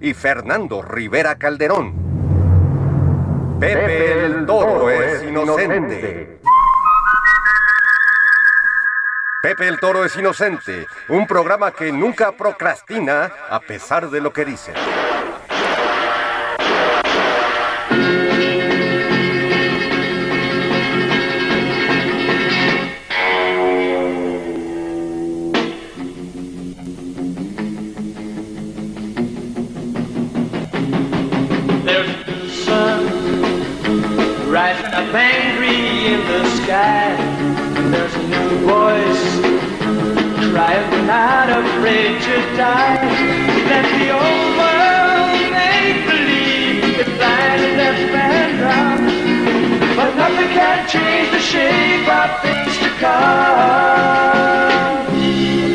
[0.00, 1.94] y Fernando Rivera Calderón.
[3.60, 6.40] Pepe el Toro es inocente.
[9.42, 14.44] Pepe el Toro es inocente, un programa que nunca procrastina a pesar de lo que
[14.44, 14.72] dice.
[35.14, 37.14] Angry in the sky.
[37.78, 39.24] And there's a new voice
[40.50, 43.02] crying, not afraid to die.
[43.70, 49.02] Let the old world make believe it's blind and deaf and dumb.
[49.96, 53.44] But nothing can change the shape of things to come.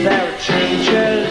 [0.03, 1.29] There are changes.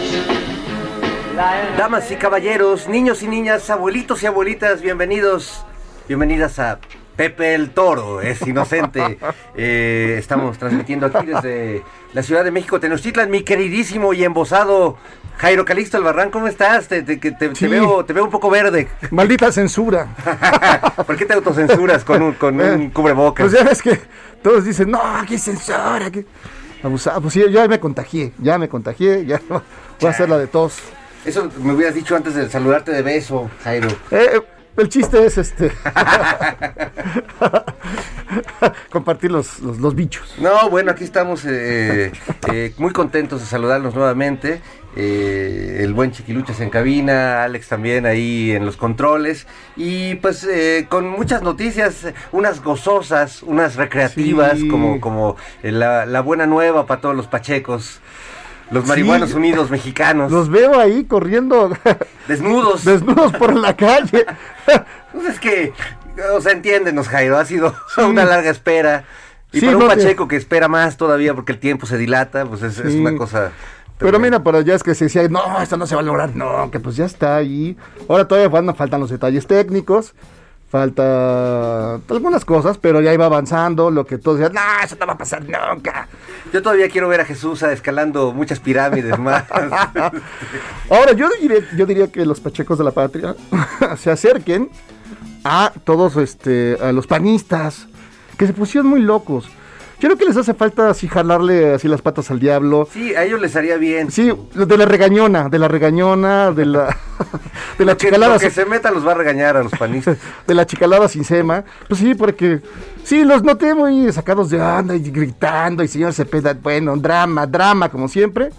[1.77, 5.63] Damas y caballeros, niños y niñas, abuelitos y abuelitas, bienvenidos,
[6.07, 6.79] bienvenidas a
[7.19, 9.17] Pepe el Toro, es inocente.
[9.61, 14.95] Eh, estamos transmitiendo aquí desde la Ciudad de México, Tenochtitlan, mi queridísimo y embosado
[15.37, 16.87] Jairo Calixto Albarrán, ¿cómo estás?
[16.87, 17.67] Te, te- te- te Sí.
[17.67, 18.87] veo, te veo un poco verde.
[19.11, 20.07] Maldita censura.
[21.05, 23.49] ¿Por qué te autocensuras con un, con un cubrebocas?
[23.49, 23.99] Pues ya ves que
[24.41, 26.05] todos dicen, no, aquí censura.
[26.05, 26.25] Aquí...
[26.81, 27.19] Abusado.
[27.19, 29.59] Pues sí, ya me contagié, ya me contagié, ya voy
[30.07, 30.77] a hacer la de tos.
[31.25, 33.89] Eso me hubieras dicho antes de saludarte de beso, Jairo.
[34.11, 34.39] Eh,
[34.81, 35.71] el chiste es este
[38.89, 40.35] compartir los, los, los bichos.
[40.39, 42.11] No, bueno, aquí estamos eh,
[42.51, 44.61] eh, muy contentos de saludarlos nuevamente.
[44.95, 49.47] Eh, el buen Chiquiluchas en cabina, Alex también ahí en los controles.
[49.75, 54.67] Y pues eh, con muchas noticias, unas gozosas, unas recreativas, Sí.
[54.67, 57.99] como, como la, la buena nueva para todos los pachecos.
[58.71, 59.35] Los marihuanos Sí.
[59.35, 61.71] unidos mexicanos, Los veo ahí corriendo
[62.27, 62.85] desnudos.
[62.85, 64.25] desnudos por la calle.
[65.11, 65.73] Pues es que,
[66.35, 69.05] o sea, entiéndenos, Jairo, ha sido una larga espera.
[69.51, 71.97] Y Sí, para un no te- Pacheco que espera más todavía porque el tiempo se
[71.97, 72.99] dilata, pues es, es Sí.
[72.99, 73.51] una cosa.
[73.97, 76.35] Pero mira, para allá es que se decía, no, esto no se va a lograr.
[76.35, 77.75] No, que pues ya está ahí.
[78.07, 80.13] Ahora todavía van- faltan los detalles técnicos.
[80.69, 83.89] Falta algunas cosas, pero ya iba avanzando.
[83.89, 86.07] Lo que todos decían, no, eso no va a pasar nunca.
[86.53, 89.45] Yo todavía quiero ver a Jesús escalando muchas pirámides más.
[90.89, 93.35] Ahora, yo diría, yo diría que los pachecos de la patria
[93.97, 94.69] se acerquen
[95.43, 97.87] a todos este, a los panistas,
[98.37, 99.49] que se pusieron muy locos.
[99.99, 102.87] Yo creo que les hace falta así jalarle así las patas al diablo.
[102.91, 104.09] Sí, a ellos les haría bien.
[104.11, 106.97] Sí, de la regañona, de la regañona, de la
[107.77, 110.17] de la chicalada, lo que se meta los va a regañar a los panistas.
[110.47, 111.65] de la chicalada sin sema.
[111.89, 112.61] Pues sí, porque
[113.03, 117.89] sí, los noté muy sacados de onda y gritando y señor Cepeda, bueno, drama, drama
[117.89, 118.51] como siempre.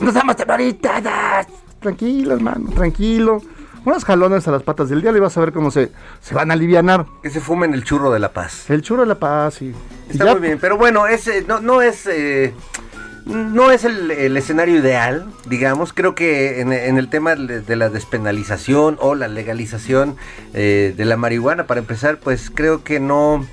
[0.00, 1.48] Nos damos temoritadas.
[1.80, 3.42] Tranquilo, hermano, tranquilo.
[3.86, 6.50] Unas jalones a las patas del diablo y vas a ver cómo se, se van
[6.50, 7.06] a alivianar.
[7.22, 8.68] Que se fumen el churro de la paz.
[8.68, 9.72] El churro de la paz y...
[10.10, 12.04] Está muy bien, pero bueno, es, eh, no, no es...
[12.06, 12.52] eh,
[13.26, 15.92] no es el, el escenario ideal, digamos.
[15.92, 20.16] Creo que en, en el tema de de la despenalización o la legalización
[20.54, 23.44] eh, de la marihuana, para empezar, pues creo que no,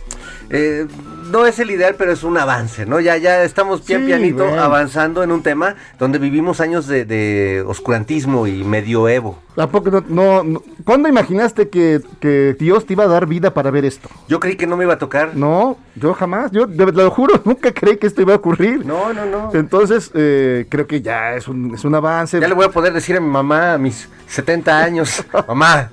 [0.52, 0.86] eh,
[1.34, 3.00] no es el ideal, pero es un avance, ¿no?
[3.00, 4.62] Ya, ya estamos pian Sí, pianito bueno.
[4.62, 9.40] avanzando en un tema donde vivimos años de, de oscurantismo y medioevo.
[9.58, 13.54] ¿A poco no, no- no- ¿Cuándo imaginaste que, que Dios te iba a dar vida
[13.54, 14.10] para ver esto?
[14.28, 15.36] Yo creí que no me iba a tocar.
[15.36, 18.86] No, yo jamás, yo de- lo juro, nunca creí que esto iba a ocurrir.
[18.86, 19.50] No, no, no.
[19.54, 22.40] Entonces, eh, creo que ya es un, es un avance.
[22.40, 25.90] Ya le voy a poder decir a mi mamá a mis 70 años, mamá,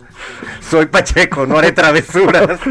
[0.61, 2.61] soy Pacheco, no haré travesuras.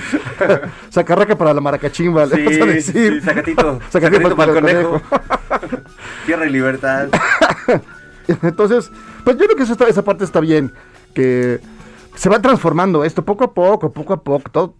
[0.90, 3.14] Sacarraca para la maracachimba, le vas a decir.
[3.14, 5.02] sí, sacatito, Sacatito sacatito para para el el conejo.
[6.26, 7.08] Tierra y libertad.
[8.42, 8.90] Entonces,
[9.24, 10.72] pues yo creo que eso está- esa parte está bien,
[11.14, 11.60] que
[12.14, 14.74] se va transformando esto poco a poco, poco a poco, todo.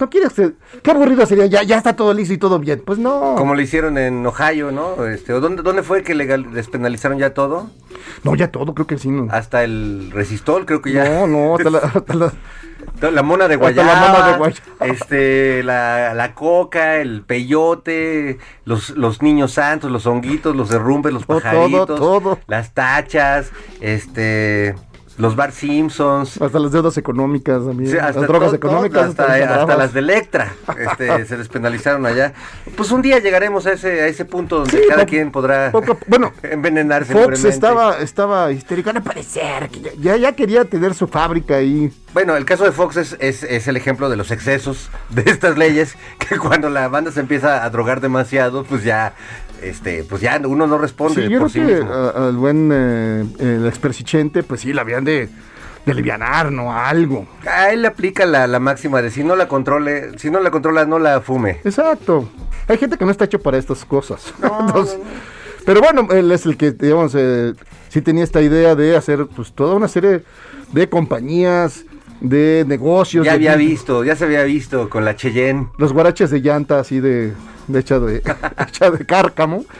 [0.00, 2.80] No quieres que, qué aburrido sería, ya, ya está todo listo y todo bien.
[2.86, 3.34] Pues no.
[3.36, 5.04] Como lo hicieron en Ohio, ¿no?
[5.06, 7.68] Este, ¿o ¿dónde, ¿Dónde fue que legal, despenalizaron ya todo?
[8.22, 9.08] No, ya todo, creo que sí.
[9.10, 11.04] No, Hasta el resistol, creo que ya.
[11.04, 12.32] no, no, hasta la, hasta la-
[13.00, 14.62] La mona de Hasta la guayaba, mona de guayaba.
[14.80, 21.26] este, la, la coca, el peyote, los, los niños santos, los honguitos, los derrumbes, los
[21.26, 22.38] Todo, pajaritos, todo.
[22.48, 23.50] las tachas,
[23.80, 24.74] este,
[25.18, 27.90] los Bar Simpsons, hasta las deudas económicas también.
[27.90, 29.08] Sí, las hasta drogas todo- económicas.
[29.10, 32.32] hasta, hasta las de Electra este, se despenalizaron allá.
[32.76, 35.98] Pues un día llegaremos a ese, a ese punto donde Sí, cada quien podrá poco
[36.06, 40.94] bueno, envenenarse Fox estaba, estaba histérico, no puede ser, que ya, ya, ya quería tener
[40.94, 41.92] su fábrica ahí.
[42.14, 45.58] Bueno, el caso de Fox es, es, es el ejemplo de los excesos de estas
[45.58, 45.96] leyes,
[46.28, 49.14] que cuando la banda se empieza a drogar demasiado, pues ya,
[49.62, 51.92] este, pues ya uno no responde Sí, yo por creo sí que mismo.
[51.94, 55.28] a- al buen eh, el expersichente, pues sí, la habían de,
[55.86, 56.72] de alivianar, ¿no?
[56.74, 57.26] Algo.
[57.46, 60.50] A él le aplica la, la máxima de si no la controle, si no la
[60.50, 61.60] controla, no la fume.
[61.64, 62.28] Exacto.
[62.68, 64.32] Hay gente que no está hecho para estas cosas.
[64.42, 64.98] Entonces,
[65.64, 67.52] Pero bueno, él es el que, digamos, eh,
[67.88, 70.22] sí tenía esta idea de hacer pues toda una serie
[70.72, 71.84] de compañías,
[72.20, 73.24] de negocios.
[73.24, 75.68] Ya de- había visto, ya se había visto con la Cheyenne.
[75.78, 77.32] Los guaraches de llanta así de,
[77.72, 78.22] de hecha de,
[78.68, 79.64] hecha de cárcamo.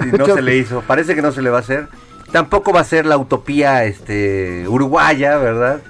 [0.00, 0.82] Y no se le hizo.
[0.82, 1.88] Parece que no se le va a hacer.
[2.30, 5.80] Tampoco va a ser la utopía este, uruguaya, ¿verdad?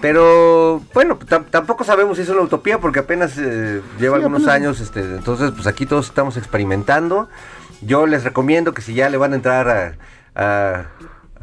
[0.00, 4.42] Pero bueno, tam- tampoco sabemos si es una utopía porque apenas eh, lleva Sí, algunos
[4.42, 4.80] apenas- años.
[4.80, 7.28] Este, entonces, pues aquí todos estamos experimentando.
[7.82, 9.94] Yo les recomiendo que si ya le van a entrar a,
[10.36, 10.84] a,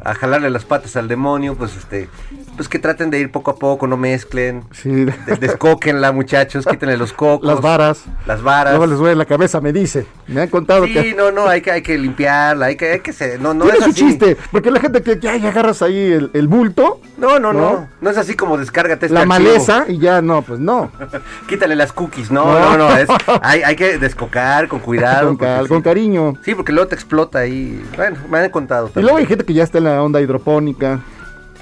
[0.03, 2.09] a jalarle las patas al demonio, pues este,
[2.55, 4.63] pues que traten de ir poco a poco, no mezclen.
[4.71, 4.89] Sí.
[5.05, 7.47] De- Descóquenla, muchachos, quítenle los cocos.
[7.47, 8.03] Las varas.
[8.27, 8.73] Las varas.
[8.73, 10.05] Luego les duele la cabeza, me dice.
[10.27, 11.13] Me han contado Sí, que...
[11.15, 13.81] no, no, hay que, hay que limpiarla, hay que, hay que se- no, no es
[13.81, 13.93] así.
[13.93, 17.89] chiste, porque la gente que ya agarras ahí el, el bulto, No, no, no, ¿No?
[18.01, 19.39] no, es así como descárgate este la archivo.
[19.39, 20.91] maleza y ya no, pues no.
[21.47, 22.77] Quítale las cookies, no, No.
[22.77, 23.07] no, no, es,
[23.41, 25.27] hay, hay que descocar con cuidado.
[25.29, 25.83] con, cal- con sí.
[25.83, 26.33] cariño.
[26.43, 27.83] Sí, porque luego te explota ahí.
[27.95, 28.91] Bueno, me han contado.
[28.95, 30.99] Y luego hay gente que ya está en la onda hidropónica.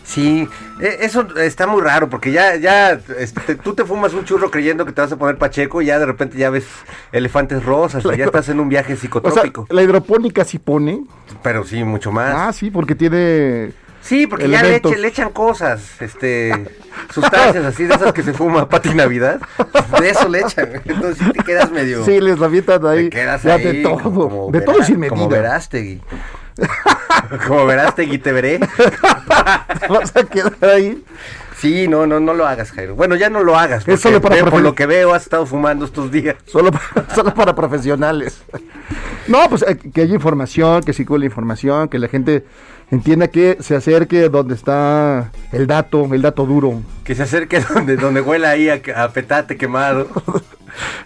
[0.06, 0.48] Sí,
[0.82, 4.86] e- eso está muy raro porque ya, ya, este, tú te fumas un churro creyendo
[4.86, 6.66] que te vas a poner pacheco y ya de repente ya ves
[7.14, 9.66] elefantes rosas, ya estás en un viaje O sea, psicotrópico.
[9.70, 11.04] la hidropónica sí pone.
[11.42, 12.34] pero sí, mucho más.
[12.36, 13.72] Ah, sí, porque tiene...
[14.02, 16.52] Sí, porque ya le, echan cosas, este,
[17.14, 19.40] sustancias así de esas que se fuma Pati Navidad,
[20.02, 23.06] de eso le echan, entonces te quedas medio, Sí, les avientan ahí.
[23.06, 23.98] te quedas ya ahí de todo.
[24.00, 25.42] como De todo sin Como medida.
[25.42, 26.02] Verástegui,
[27.48, 28.60] como Verástegui te veré,
[29.90, 31.04] Vas a quedar ahí.
[31.58, 34.44] sí, no, no, no lo hagas, Jairo, bueno, ya no lo hagas, Es solo para
[34.46, 38.42] por lo que veo has estado fumando estos días, Solo para, solo para profesionales.
[39.28, 42.44] No, pues eh, que haya información, que circule información, que la gente
[42.92, 46.82] entienda que se acerque donde está el dato, el dato duro.
[47.06, 50.08] que se acerque donde, donde huela ahí a, a petate quemado,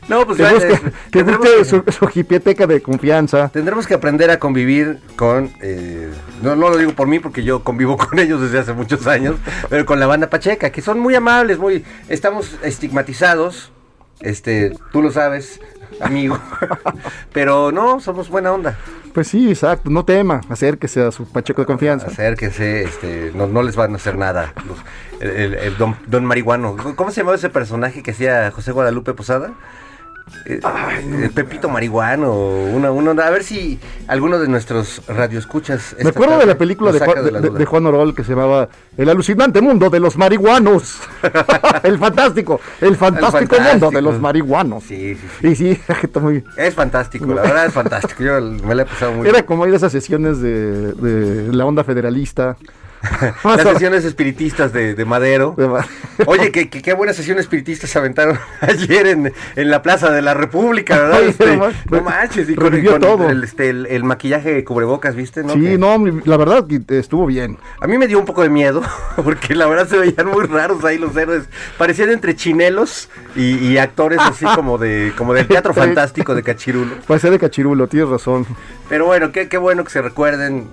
[0.07, 3.49] no, pues ya, que tendremos que- su, su jipieteca de confianza.
[3.49, 6.09] Tendremos que aprender a convivir con, eh,
[6.41, 9.35] no, no lo digo por mí porque yo convivo con ellos desde hace muchos años,
[9.69, 13.71] pero con la banda Pacheca, que son muy amables, muy, estamos estigmatizados,
[14.21, 15.59] este, tú lo sabes,
[16.01, 16.37] amigo,
[17.33, 18.77] pero no, somos buena onda,
[19.13, 22.07] Pues sí, exacto, no tema, acérquese a su pacheco de confianza.
[22.07, 24.77] acérquense, este, no, no les van a hacer nada, los-
[25.21, 29.13] el, el- el don, don Marihuano, ¿cómo se llamaba ese personaje que hacía José Guadalupe
[29.13, 29.51] Posada?
[30.45, 35.95] Eh, eh, Pepito Marihuano, una, una, a ver si alguno de nuestros radioescuchas.
[36.01, 37.59] Me acuerdo de la película de, Juan, de- la de- duda.
[37.59, 40.99] de Juan Orol que se llamaba El alucinante mundo de los marihuanos.
[41.83, 43.91] el fantástico, el fantástico, mundo fantástico.
[43.91, 44.83] de los marihuanos.
[44.83, 45.47] Sí, sí, sí.
[45.47, 46.43] Y sí, está muy...
[46.55, 48.23] Es fantástico, la verdad es fantástico.
[48.23, 49.45] Yo me la he pasado muy Era bien.
[49.45, 52.57] como ir a esas sesiones de, de la onda federalista.
[53.43, 55.53] Las sesiones espiritistas de, de Madero.
[55.57, 55.85] De Ma-
[56.25, 60.21] Oye, que, que- qué buena sesión espiritista se aventaron ayer en, en la Plaza de
[60.21, 61.19] la República, ¿verdad?
[61.19, 63.29] Oye, Este, no ma- no manches, y con, todo.
[63.29, 65.43] El, este, el, el maquillaje de cubrebocas, ¿viste?
[65.43, 65.53] ¿no?
[65.53, 67.57] Sí, Que- no, la verdad que estuvo bien.
[67.79, 68.81] A mí me dio un poco de miedo,
[69.23, 71.43] porque la verdad se veían muy raros ahí los héroes.
[71.77, 76.95] Parecían entre chinelos y, y actores así como de como del teatro fantástico de Cachirulo.
[77.05, 78.45] Puede de cachirulo, tienes razón.
[78.87, 80.67] Pero bueno, qué, qué bueno que se recuerden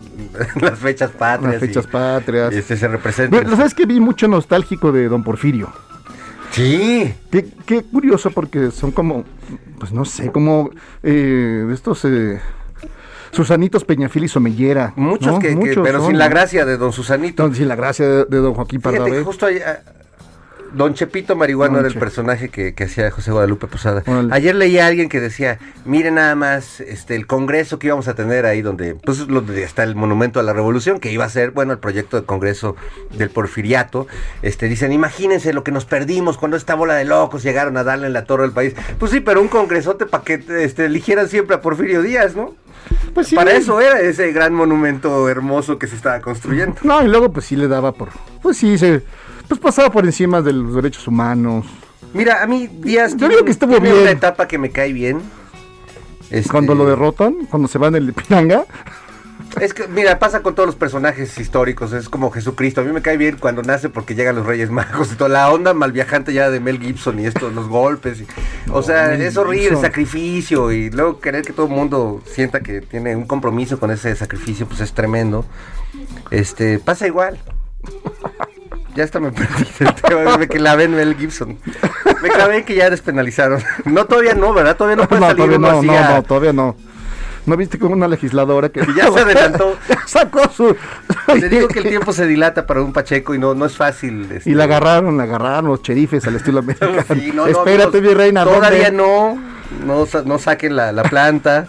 [0.60, 1.54] las fechas patrias.
[1.54, 2.13] Las fechas y- patrias.
[2.52, 3.44] Y este, se representen.
[3.48, 5.72] Ve, ¿Sabes que Vi mucho nostálgico de Don Porfirio.
[6.50, 9.24] Sí, Qué, qué curioso porque son como,
[9.80, 10.70] pues no sé, como
[11.02, 12.40] eh, estos eh,
[13.32, 14.92] Susanitos Peñafil y Somellera.
[14.94, 15.38] muchos ¿no?
[15.40, 17.52] que, que- Muchos pero son, sin la gracia de don Susanito.
[17.52, 19.24] Sin la gracia de, de Don Joaquín Fíjate, Pardavé.
[19.24, 19.78] justo ah,
[20.74, 24.02] Don Chepito Marihuano Don era el personaje que, que hacía José Guadalupe Posada.
[24.30, 28.14] Ayer leí a alguien que decía, mire nada más este el congreso que íbamos a
[28.14, 31.28] tener ahí donde pues lo de- está el monumento a la revolución que iba a
[31.28, 32.76] ser, bueno, el proyecto de congreso
[33.16, 34.06] del Porfiriato.
[34.42, 38.08] Este dicen, imagínense lo que nos perdimos cuando esta bola de locos llegaron a darle
[38.08, 38.74] en la torre al país.
[38.98, 42.54] Pues sí, pero un congresote para que este, eligieran siempre a Porfirio Díaz, ¿no?
[43.14, 43.36] Pues sí.
[43.36, 46.76] Para eso era ese gran monumento hermoso que se estaba construyendo.
[46.82, 48.08] No, y luego pues sí le daba por...
[48.42, 49.02] Pues sí, se...
[49.48, 51.66] Pues pasaba por encima de los derechos humanos.
[52.12, 53.94] Mira, a mí Díaz Yo digo que estuvo bien.
[53.96, 55.20] una etapa que me cae bien.
[56.30, 58.64] Este, Cuando lo derrotan, cuando se van el Pinanga.
[59.60, 62.80] Es que, mira, pasa con todos los personajes históricos, es como Jesucristo.
[62.80, 65.50] A mí me cae bien cuando nace porque llegan los Reyes Magos y toda la
[65.52, 68.20] onda mal viajante ya de Mel Gibson y esto, los golpes.
[68.22, 68.26] y-
[68.72, 72.60] o sea, Mel es horrible el sacrificio y luego querer que todo el mundo sienta
[72.60, 75.44] que tiene un compromiso con ese sacrificio, pues es tremendo.
[76.30, 77.38] Este, pasa igual.
[78.94, 81.58] Ya hasta me perdí del tema, me clavé en Mel Gibson.
[82.22, 83.60] Me clavé en que ya despenalizaron.
[83.84, 84.76] No, todavía no, ¿verdad?
[84.76, 86.76] Todavía no puede No, salir todavía no, no, no, todavía no.
[87.46, 89.76] ¿No viste como una legisladora que Y ya se adelantó.
[90.06, 90.74] sacó su...
[91.26, 94.28] Te digo que el tiempo se dilata para un Pacheco y no, no es fácil.
[94.32, 94.48] este.
[94.48, 97.02] Y la agarraron, la agarraron los cherifes al estilo americano.
[97.12, 98.42] Sí, no, no, Espérate, amigos, mi reina.
[98.42, 99.02] ¿a Todavía dónde?
[99.02, 99.38] no.
[99.84, 101.66] No, no saquen la, la planta.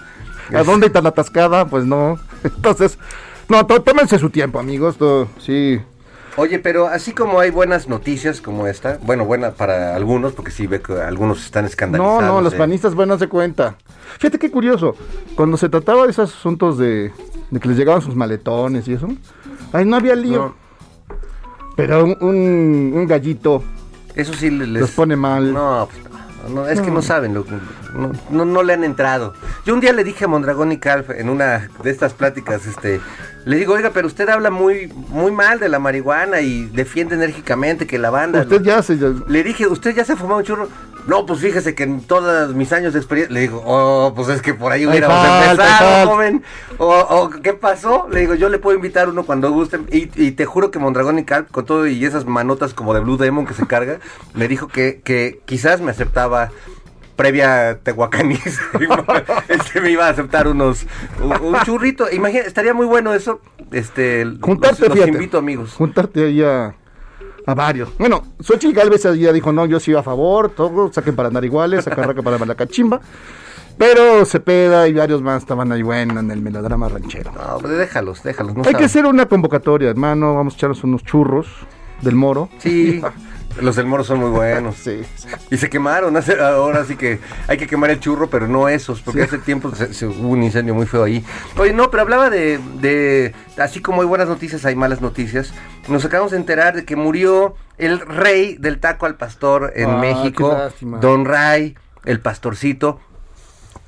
[0.54, 1.66] ¿A dónde está la atascada?
[1.66, 2.20] Pues no.
[2.44, 2.98] Entonces,
[3.50, 4.96] no, tó- tómense su tiempo, amigos.
[4.98, 5.82] todo- sí.
[6.38, 10.68] Oye, pero así como hay buenas noticias como esta, bueno, buena para algunos, porque sí
[10.68, 12.24] ve que algunos están No, escandalizados.
[12.24, 12.58] no, los eh.
[12.58, 13.76] panistas a darse cuenta.
[14.20, 14.96] Fíjate qué curioso.
[15.36, 17.14] Cuando se trataba de esos asuntos de,
[17.52, 19.08] de que les llegaban sus maletones y eso,
[19.72, 20.54] ahí no había lío.
[21.78, 23.64] Pero un, un- un gallito
[24.14, 25.54] Eso sí le- les los pone mal.
[25.54, 26.15] No, pues,
[26.48, 27.46] no, no, es que no saben, lo-
[27.94, 29.34] no, no, no le han entrado.
[29.66, 33.02] Yo un día le dije a Mondragón y Calf en una de estas pláticas, este,
[33.46, 37.88] le digo, oiga, pero usted habla muy, muy mal de la marihuana y defiende enérgicamente
[37.88, 38.42] que la banda.
[38.42, 38.98] Usted ya se...
[38.98, 40.70] ya- Le dije, ¿usted ya se fumó un churro?
[41.08, 43.34] No, pues fíjese que en todos mis años de experiencia.
[43.34, 45.18] Le digo, oh, pues es que por ahí hubiéramos
[45.52, 46.44] empezado, joven.
[46.78, 48.08] O, o, ¿qué pasó?
[48.12, 49.88] Le digo, yo le puedo invitar uno cuando gusten.
[49.92, 53.02] Y, y te juro que Mondragón y Calp, con todo y esas manotas como de
[53.02, 54.00] Blue Demon que se carga,
[54.34, 56.52] me dijo que, que quizás me aceptaba
[57.16, 58.60] previa tehuacaniz,
[59.48, 60.86] este me iba a aceptar unos
[61.22, 63.40] un, churrito, imagina, estaría muy bueno eso,
[63.72, 65.74] este Juntarte, los, los invito amigos.
[65.76, 66.76] Juntarte ahí a,
[67.46, 67.98] a varios.
[67.98, 71.84] Bueno, Xochitl Galvez ya dijo, no, yo sí a favor, todo, saquen para andar iguales,
[71.84, 73.02] sacan raca para la cachimba.
[73.78, 77.32] Pero Cepeda y varios más estaban ahí, bueno, en el melodrama ranchero.
[77.34, 81.04] No, pues déjalos, déjalos, no Hay que hacer una convocatoria, hermano, vamos a echarnos unos
[81.04, 81.48] churros
[82.02, 82.50] del moro.
[82.60, 83.02] Sí,
[83.62, 84.76] los del Moro son muy buenos.
[84.86, 85.02] Sí.
[85.52, 89.02] Y se quemaron, hace- ahora sí que hay que quemar el churro, pero no esos,
[89.02, 91.24] porque hace tiempo se, se- hubo un incendio muy feo ahí.
[91.58, 95.54] Oye, no, pero hablaba de, de, así como hay buenas noticias, hay malas noticias.
[95.88, 99.98] Nos acabamos de enterar de que murió el rey del taco al pastor en Ah,
[99.98, 100.58] México.
[101.02, 103.00] Don Ray, el pastorcito.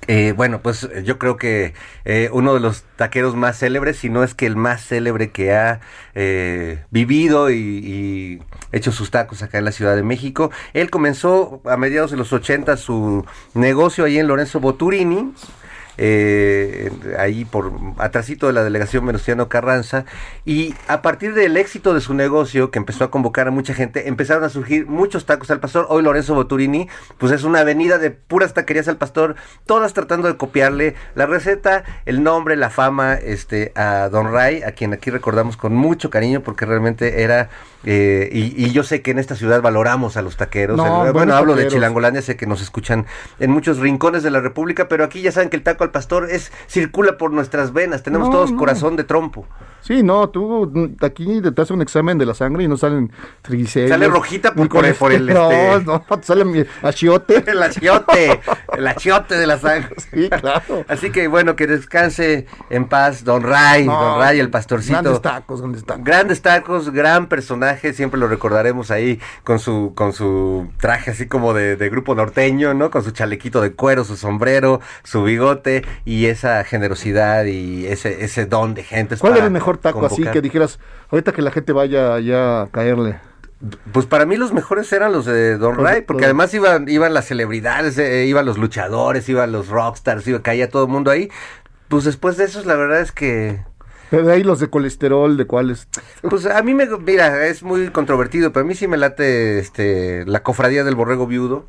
[0.08, 1.74] Eh, bueno, pues eh, yo creo que
[2.06, 5.54] eh, uno de los taqueros más célebres, si no es que el más célebre que
[5.54, 5.82] ha
[6.16, 10.50] eh, vivido y, y hecho sus tacos acá en la Ciudad de México.
[10.74, 15.34] Él comenzó a mediados de los 80 su negocio ahí en Lorenzo Boturini.
[15.98, 20.06] Eh, ahí por atrasito de la delegación Venustiano Carranza
[20.46, 24.08] y a partir del éxito de su negocio que empezó a convocar a mucha gente
[24.08, 26.88] empezaron a surgir muchos tacos al pastor hoy Lorenzo Boturini
[27.18, 29.36] pues es una avenida de puras taquerías al pastor
[29.66, 34.72] todas tratando de copiarle la receta el nombre la fama este a Don Ray a
[34.74, 37.50] quien aquí recordamos con mucho cariño porque realmente era
[37.86, 41.14] eh, y, y yo sé que en esta ciudad valoramos a los taqueros No, El-
[41.14, 41.68] bueno hablo de.
[41.68, 43.06] Chilangolandia sé que nos escuchan
[43.40, 46.30] en muchos rincones de la República pero aquí ya saben que el taco al pastor
[46.30, 48.58] es circula por nuestras venas tenemos No, todos no.
[48.58, 49.46] corazón de trompo
[49.82, 53.10] Sí, no, tú mm, aquí te hacen un examen de la sangre y no salen
[53.42, 53.92] triglicéridos.
[53.92, 57.44] Sale rojita por- el- por el, colesterol, este- No, te sale mi achiote.
[57.52, 58.42] el achiote
[58.76, 60.84] el achiote de la sangre Sí, claro.
[60.90, 65.22] así que bueno que descanse en paz Don Ray No, Don Ray el pastorcito Grandes
[65.22, 66.04] tacos, grandes tacos.
[66.04, 71.54] Grandes tacos, gran personaje, siempre lo recordaremos ahí con su, con su traje así como
[71.54, 72.92] de, de grupo norteño, ¿no?
[72.92, 78.46] Con su chalequito de cuero, su sombrero, su bigote y esa generosidad y ese, ese
[78.46, 79.18] don de gente.
[79.18, 80.80] ¿Cuál era el mejor taco así que dijeras,
[81.10, 83.20] ahorita que la gente vaya ya a caerle?
[83.92, 87.26] Pues para mí los mejores eran los de Don Ray, porque además iban, iban las
[87.26, 91.30] celebridades, eh, iban los luchadores, iban los rockstars, iba, caía todo el mundo ahí.
[91.88, 93.62] Pues después de esos, la verdad es que
[94.12, 95.88] Pero de ahí los de colesterol, de cuáles.
[96.30, 100.24] Pues a mí me, mira, es muy controvertido, pero a mí sí me late este,
[100.26, 101.66] la cofradía del borrego viudo.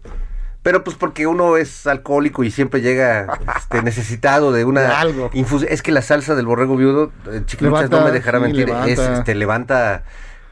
[0.62, 5.30] Pero pues porque uno es alcohólico y siempre llega este, necesitado de una De algo.
[5.32, 5.72] infusión.
[5.72, 8.88] Es que la salsa del borrego viudo, eh, Chiquiluchas no me dejará sí, mentir, levanta.
[8.90, 10.02] es este, levanta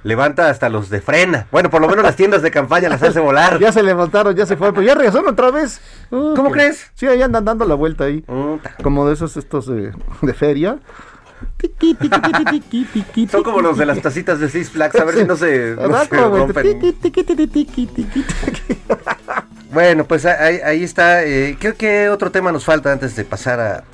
[0.04, 1.48] levanta hasta los de frena.
[1.50, 3.58] Bueno, por lo menos las tiendas de campaña las hace volar.
[3.60, 5.80] Ya se levantaron, ya se fueron, pero ya regresaron otra vez.
[6.12, 6.92] Uh, ¿Cómo que- crees?
[6.94, 8.20] Sí, ahí andan dando la vuelta ahí.
[8.20, 8.76] Puta.
[8.84, 10.78] Como de esos estos de, de feria.
[13.30, 16.04] Son como los de las tacitas de Six Flags, a ver si no se, no
[16.04, 16.94] se rompen.
[19.73, 21.25] Bueno, pues ahí, ahí está.
[21.25, 23.85] Eh, ¿qué, qué otro tema nos falta antes de pasar a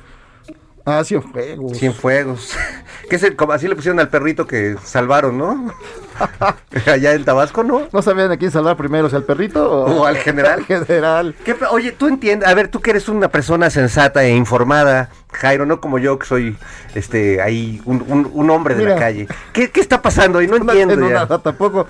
[0.85, 1.77] Ah, sí, juegos.
[1.79, 2.51] Cienfuegos?
[3.09, 5.73] que es el, como así le pusieron al perrito que salvaron, ¿no?
[6.91, 7.87] Allá en Tabasco, ¿no?
[7.93, 10.59] ¿No sabían a quién salvar primero, si al perrito o, O al general.
[10.59, 11.35] al general.
[11.45, 15.09] ¿Qué pe- oye, tú entiendes, a ver, tú que eres una persona sensata e informada,
[15.31, 16.57] Jairo, no como yo que soy
[16.95, 19.27] este ahí un, un- un hombre de la calle.
[19.53, 20.41] ¿Qué, qué está pasando?
[20.41, 21.13] Y no entiendo no, ya.
[21.13, 21.87] nada, tampoco.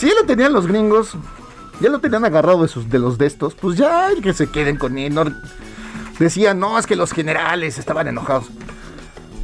[0.00, 1.14] Ya lo tenían los gringos,
[1.80, 4.76] ya lo tenían agarrado de, sus, de los de estos, pues ya que se queden
[4.76, 5.14] con él.
[5.14, 5.24] no-
[6.18, 8.46] Decían, no, es que los generales estaban enojados.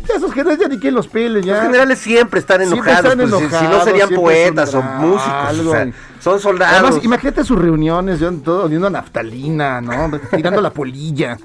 [0.08, 1.54] Ya esos generales ya ni quien los pele, ya.
[1.56, 4.74] Los generales siempre están Siempre enojados, están pues, si- si, no enojados, serían siempre poetas
[4.74, 5.72] o músicos, o algo.
[5.72, 6.78] sea, son soldados.
[6.80, 10.10] Además, imagínate sus reuniones, yo todo oliendo a naftalina, ¿no?
[10.34, 11.36] Tirando la polilla.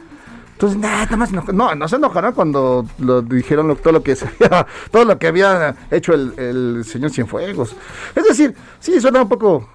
[0.55, 4.15] Entonces, nada, nada más No, no se enojaron cuando lo dijeron lo- todo lo que
[4.15, 7.75] se había- todo lo que había hecho el, el señor Cienfuegos.
[8.15, 9.69] Es decir, sí, suena un poco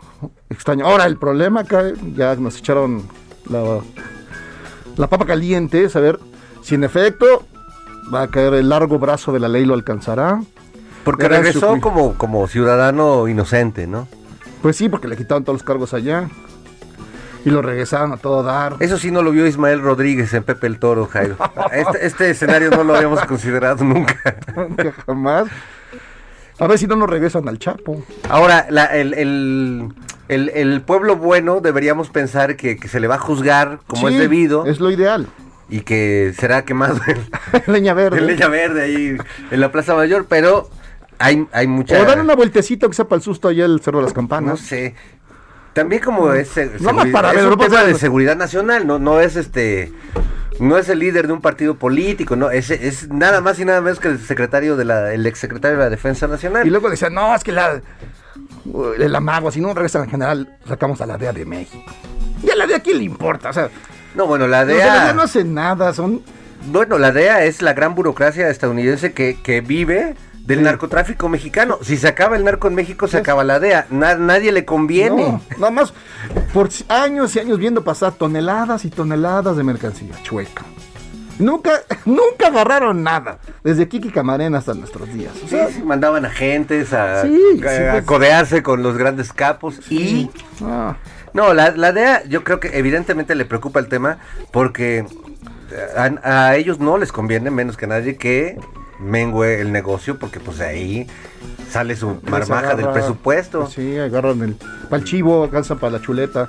[0.49, 0.87] extraño.
[0.87, 1.85] Ahora, el problema acá,
[2.17, 3.03] ya nos echaron
[3.51, 3.81] la,
[4.97, 6.19] la papa caliente, es saber
[6.63, 7.45] si en efecto
[8.13, 10.43] va a caer el largo brazo de la ley, lo alcanzará.
[11.05, 14.09] Porque Era regresó su- como, como ciudadano inocente, ¿no?
[14.63, 16.29] Pues sí, porque le quitaron todos los cargos allá.
[17.45, 18.77] Y lo regresaron a todo dar.
[18.81, 21.37] Eso sí no lo vio Ismael Rodríguez en Pepe el Toro, Jairo.
[21.73, 24.37] Este, este escenario no lo habíamos considerado nunca.
[24.57, 25.49] Nunca jamás.
[26.59, 28.05] A ver si no nos regresan al Chapo.
[28.29, 29.89] Ahora, la- el, el-
[30.29, 34.15] el- el pueblo bueno deberíamos pensar que, que se le va a juzgar como Sí,
[34.15, 35.27] es debido Es lo ideal.
[35.71, 37.19] y que será quemado en,
[37.73, 38.19] Leña verde.
[38.19, 39.17] en leña verde ahí
[39.51, 40.69] en la Plaza Mayor, pero
[41.19, 41.99] hay, hay mucha...
[42.01, 44.17] O dar una vueltecita que sea para el susto allá el Cerro de las No
[44.17, 44.61] Campanas.
[44.61, 44.95] sé.
[45.73, 48.99] También como es, eh, Nada más para es un no tema de seguridad nacional, no,
[48.99, 49.93] no es este,
[50.59, 53.81] no es el líder de un partido político, no, es, es nada más y nada
[53.81, 56.67] menos que el secretario de la, el exsecretario de la Defensa Nacional.
[56.67, 57.81] Y luego decían, no, es que la,
[58.99, 61.93] el amago, si no regresan al general, sacamos a la DEA de México.
[62.43, 63.51] Y a la DEA, ¿quién le importa?
[63.51, 63.71] O sea,
[64.17, 66.23] no, bueno, la los de la DEA DEA, no hacen nada, son...
[66.67, 71.79] bueno, la DEA es la gran burocracia estadounidense que, que vive del narcotráfico mexicano.
[71.83, 73.87] Si se acaba el narco en México, se acaba la DEA.
[73.91, 75.23] Na- nadie le conviene.
[75.29, 75.93] No, nada más
[76.53, 80.65] por años y años viendo pasar toneladas y toneladas de mercancía chueca.
[81.39, 81.71] Nunca,
[82.05, 83.39] nunca agarraron nada.
[83.65, 85.33] Desde Kiki Camarena hasta nuestros días.
[85.37, 88.05] O Sí, sea, sí, mandaban a gentes a, Sí, a- a pues.
[88.05, 90.31] codearse con los grandes capos y
[90.63, 90.97] ah,
[91.33, 94.19] No, la, la DEA yo creo que evidentemente le preocupa el tema
[94.51, 95.07] porque
[95.97, 98.59] a, a ellos no les conviene menos que a nadie que
[99.01, 101.07] mengue el negocio porque pues ahí
[101.71, 103.61] sale su marmaja del presupuesto.
[103.61, 104.55] pues Sí, agarran el,
[104.89, 106.49] para el chivo, alcanzan para la chuleta.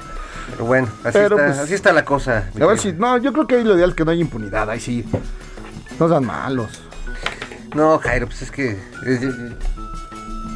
[0.52, 2.50] Pero bueno, así, Pero, está, pues, así está la cosa.
[2.60, 4.70] A ver si, no, yo creo que ahí lo ideal es que no haya impunidad,
[4.70, 5.06] ahí sí.
[6.00, 6.82] No sean malos.
[7.76, 8.78] No, Jairo, pues es que...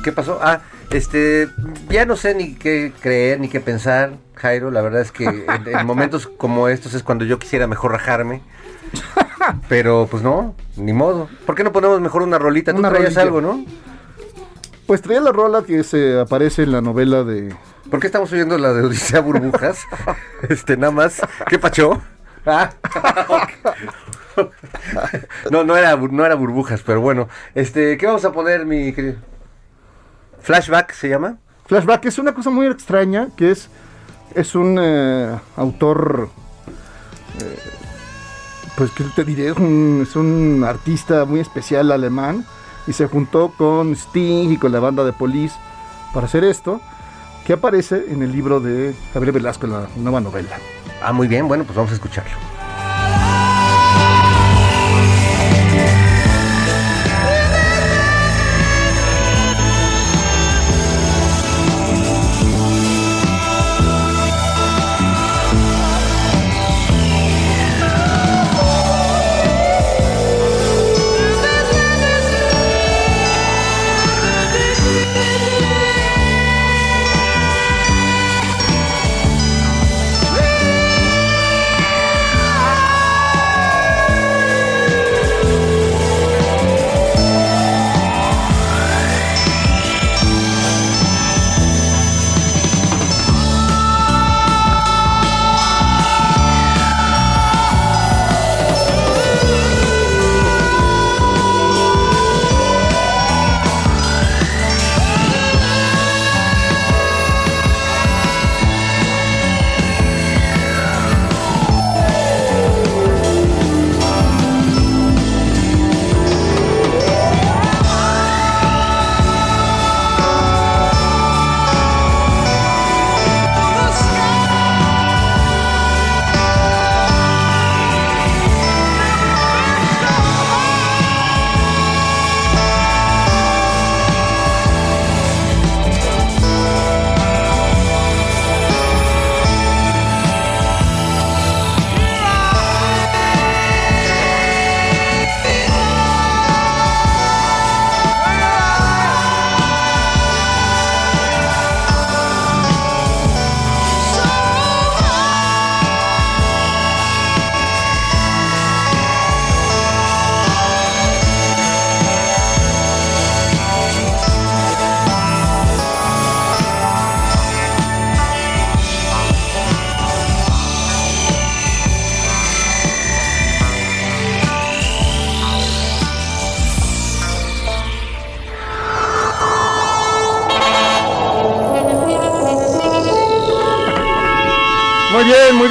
[0.04, 0.40] ¿Qué pasó?
[0.42, 1.50] Ah, este,
[1.90, 4.70] ya no sé ni qué creer ni qué pensar, Jairo.
[4.70, 8.42] La verdad es que en, en momentos como estos es cuando yo quisiera mejor rajarme.
[9.68, 11.28] Pero pues no, ni modo.
[11.46, 12.72] ¿Por qué no ponemos mejor una rolita?
[12.72, 13.22] Tú Una traías rolilla.
[13.22, 13.66] algo, ¿no?
[14.88, 17.56] Pues traía la rola que se aparece en la novela de...
[17.90, 19.80] ¿Por qué estamos oyendo la de Odisea Burbujas?
[20.50, 21.22] este, nada más.
[21.48, 22.02] ¿Qué pachó?
[22.46, 22.70] Ah,
[25.52, 27.28] no, no era, no era burbujas, pero bueno.
[27.56, 29.16] Este, ¿qué vamos a poner, mi querido?
[30.42, 31.38] Flashback se llama.
[31.66, 33.70] Flashback es una cosa muy extraña, que es,
[34.36, 36.30] es un eh, autor,
[37.42, 37.60] eh,
[38.78, 42.46] pues que te diré, es un, es un artista muy especial alemán
[42.88, 45.56] y se juntó con Sting y con la banda de Police
[46.14, 46.82] para hacer esto,
[47.46, 50.58] que aparece en el libro de Gabriel Velasco, la nueva novela.
[51.02, 52.55] Ah, muy bien, bueno, pues vamos a escucharlo.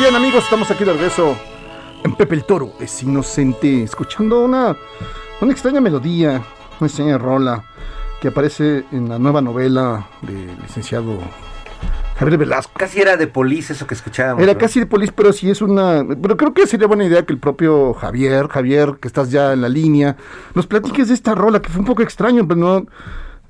[0.05, 1.35] Bien, amigos, estamos aquí de regreso
[2.05, 4.77] en Pepe el Toro, es inocente, escuchando una,
[5.41, 6.43] una extraña melodía,
[6.79, 7.65] una extraña rola
[8.21, 11.21] que aparece en la nueva novela del licenciado
[12.19, 12.73] Javier Velasco.
[12.77, 14.43] Casi era de polis eso que escuchábamos.
[14.43, 14.59] Era ¿no?
[14.59, 16.05] casi de polis, pero sí es una...
[16.21, 19.63] Pero creo que sería buena idea que el propio Javier, Javier, que estás ya en
[19.63, 20.17] la línea,
[20.55, 22.87] nos platiques de esta rola, que fue un poco extraño, pero no...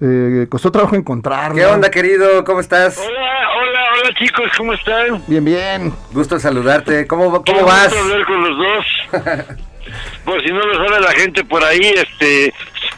[0.01, 1.55] eh, costó trabajo encontrarla.
[1.55, 2.45] ¿Qué onda, querido?
[2.45, 2.99] ¿Cómo estás?
[2.99, 3.54] Hola,
[4.01, 5.23] hola, chicos, ¿cómo están?
[5.27, 5.93] Bien, bien.
[6.13, 7.07] Gusto saludarte.
[7.07, 7.89] ¿Cómo, Qué cómo vas?
[7.89, 9.47] gusto hablar con los dos.
[10.25, 12.53] Por si no lo sabe la gente por ahí, este,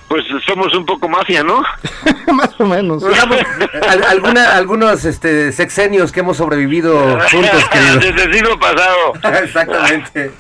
[0.09, 1.61] pues somos un poco mafia, ¿no?
[2.33, 3.07] Más o menos.
[3.07, 3.39] Digamos,
[3.89, 7.97] al- alguna, algunos este, sexenios que hemos sobrevivido juntos, querido.
[7.99, 9.15] Desde el siglo pasado.
[9.43, 10.31] Exactamente.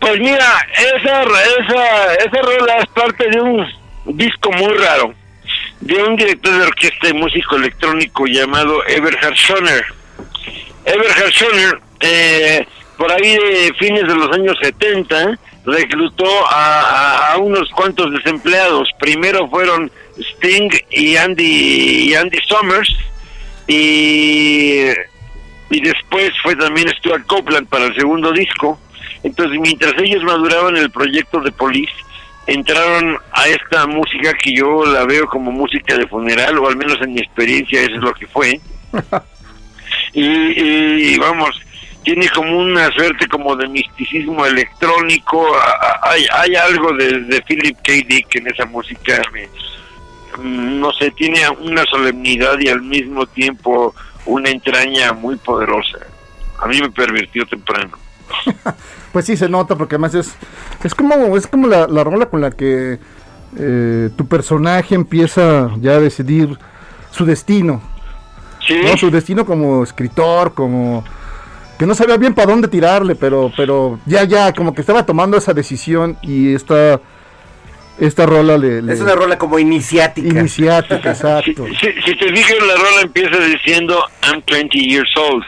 [0.00, 3.66] Pues mira, esa, esa, esa rola es parte de un
[4.06, 5.14] disco muy raro,
[5.86, 9.84] de un director de orquesta y músico electrónico llamado Eberhard Schoner.
[10.84, 18.12] Eberhard Schoner, eh, por ahí de fines de los años 70, reclutó a, unos cuantos
[18.12, 18.88] desempleados.
[18.98, 22.96] Primero fueron Sting y Andy, y Andy Summers,
[23.68, 24.90] y
[25.70, 28.78] y después fue también Stuart Copeland para el segundo disco.
[29.22, 31.92] Entonces, mientras ellos maduraban el proyecto de Police,
[32.46, 36.98] entraron a esta música que yo la veo como música de funeral, o al menos
[37.02, 38.60] en mi experiencia eso es lo que fue.
[40.12, 41.50] y, y, vamos,
[42.04, 45.44] tiene como una suerte como de misticismo electrónico,
[46.02, 47.92] hay, hay algo de, de Philip K.
[48.06, 49.22] Dick en esa música,
[50.38, 55.98] mm, no sé, tiene una solemnidad y al mismo tiempo una entraña muy poderosa.
[56.58, 58.05] A mí me pervirtió temprano.
[59.12, 60.34] Pues sí se nota porque además es
[60.84, 62.98] es como es como la, la rola con la que
[63.58, 66.58] eh, tu personaje empieza ya a decidir
[67.10, 67.80] su destino,
[68.66, 68.96] Sí, ¿no?
[68.98, 71.02] Su destino como escritor, como
[71.78, 75.36] que no sabía bien para dónde tirarle, pero pero ya ya como que estaba tomando
[75.38, 77.00] esa decisión y esta
[77.98, 80.28] esta rola le, le- Es una rola como iniciática.
[80.28, 81.64] iniciática, exacto.
[81.80, 83.98] si- si te fijas, la rola empieza diciendo
[84.30, 85.42] I'm 20 years old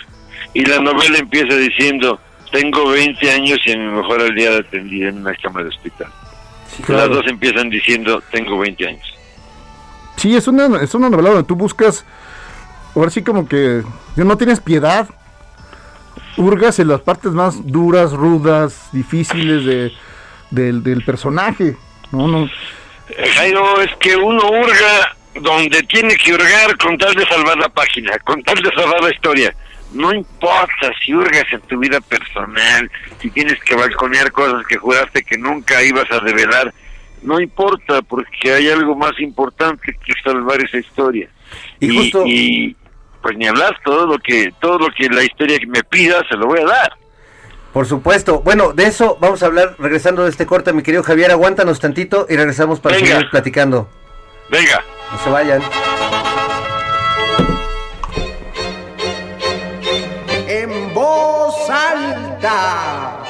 [0.54, 2.18] y la novela empieza diciendo
[2.50, 5.68] tengo 20 años y a mi mejor al día la atendí en una cama de
[5.68, 6.08] hospital.
[6.68, 9.14] Sí, Las dos empiezan diciendo tengo 20 años.
[10.16, 12.04] Sí, es una, es una novela donde tú buscas,
[12.94, 13.82] ahora sí como que
[14.16, 15.08] no tienes piedad,
[16.36, 19.92] hurgas en las partes más duras, rudas, difíciles de,
[20.50, 21.76] del, del personaje.
[22.10, 22.48] No, no,
[23.34, 28.18] Jairo, es que uno hurga donde tiene que hurgar con tal de salvar la página,
[28.20, 29.54] con tal de salvar la historia.
[29.92, 35.22] No importa si hurgas en tu vida personal, si tienes que balconear cosas que juraste
[35.22, 36.72] que nunca ibas a revelar,
[37.22, 41.28] no importa porque hay algo más importante que salvar esa historia.
[41.80, 42.76] Y justo- y,
[43.22, 46.36] pues ni hablar todo lo que todo lo que la historia que me pida se
[46.36, 46.92] lo voy a dar.
[47.72, 48.40] Por supuesto.
[48.42, 51.30] Bueno, de eso vamos a hablar regresando de este corte, mi querido Javier.
[51.30, 53.08] Aguántanos tantito y regresamos para Venga.
[53.08, 53.88] seguir platicando.
[54.50, 54.82] Venga.
[55.12, 55.62] No se vayan.
[61.68, 63.22] Alta.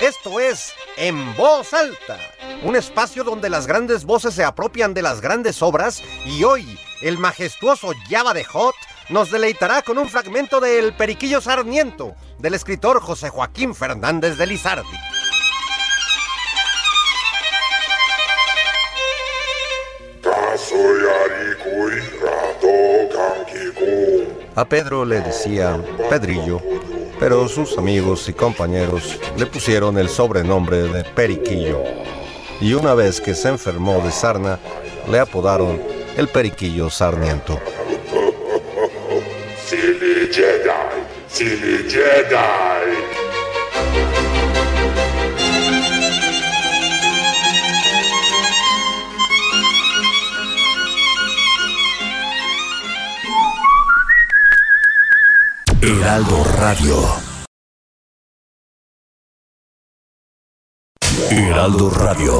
[0.00, 2.18] Esto es En Voz Alta,
[2.62, 7.18] un espacio donde las grandes voces se apropian de las grandes obras y hoy el
[7.18, 8.74] majestuoso Java de Hot
[9.08, 14.46] nos deleitará con un fragmento de El Periquillo Sarmiento del escritor José Joaquín Fernández de
[14.46, 14.98] Lizardi.
[24.54, 26.60] A Pedro le decía Pedrillo,
[27.18, 31.82] pero sus amigos y compañeros le pusieron el sobrenombre de Periquillo.
[32.60, 34.58] Y una vez que se enfermó de sarna,
[35.10, 35.80] le apodaron
[36.18, 37.58] el Periquillo Sarmiento.
[55.84, 56.94] Heraldo Radio.
[61.28, 62.32] Heraldo Radio.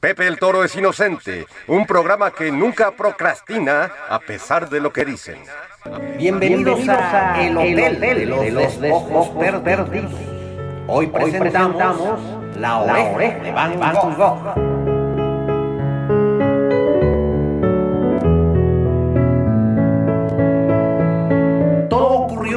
[0.00, 5.04] Pepe el Toro es inocente, un programa que nunca procrastina a pesar de lo que
[5.04, 5.40] dicen.
[6.18, 10.12] Bienvenidos, a El Hotel, de los, Ojos Perdidos.
[10.86, 12.20] Hoy presentamos,
[12.54, 14.67] La Oreja de Van, Gogh.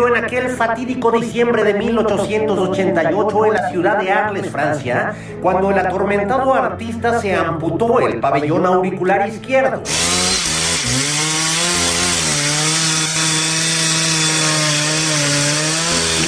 [0.01, 5.77] Ocurrió en aquel fatídico diciembre de 1888 en la ciudad de Arles, Francia, cuando el
[5.77, 9.83] atormentado artista se amputó el pabellón auricular izquierdo.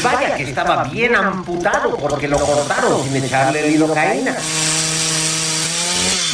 [0.03, 4.35] vaya que estaba bien amputado porque lo cortaron sin echarle lidocaína.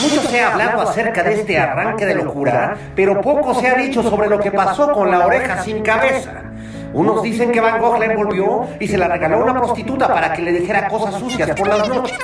[0.02, 4.02] Mucho se ha hablado acerca de este arranque de locura, pero poco se ha dicho
[4.02, 6.50] sobre lo que pasó con la oreja sin cabeza.
[6.94, 10.34] Unos dicen que Van Gogh la envolvió y se la regaló a una prostituta para
[10.34, 12.18] que le dijera cosas sucias por las noches.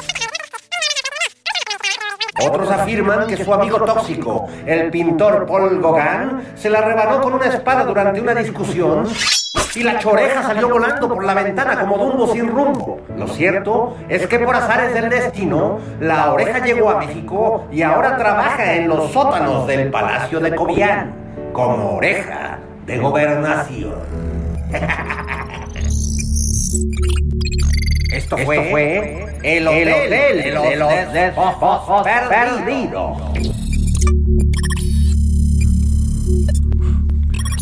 [2.47, 7.45] Otros afirman que su amigo tóxico, el pintor Paul Gauguin, se la rebanó con una
[7.45, 9.07] espada durante una discusión
[9.73, 12.99] y la choreja salió volando por la ventana como Dumbo sin rumbo.
[13.17, 18.17] Lo cierto es que por azares del destino, la oreja llegó a México y ahora
[18.17, 21.13] trabaja en los sótanos del Palacio de Cobián
[21.53, 24.34] como oreja de gobernación.
[28.11, 33.17] Esto fue, el hotel, de los despojos perdidos.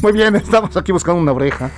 [0.01, 1.71] Muy bien, estamos aquí buscando una oreja.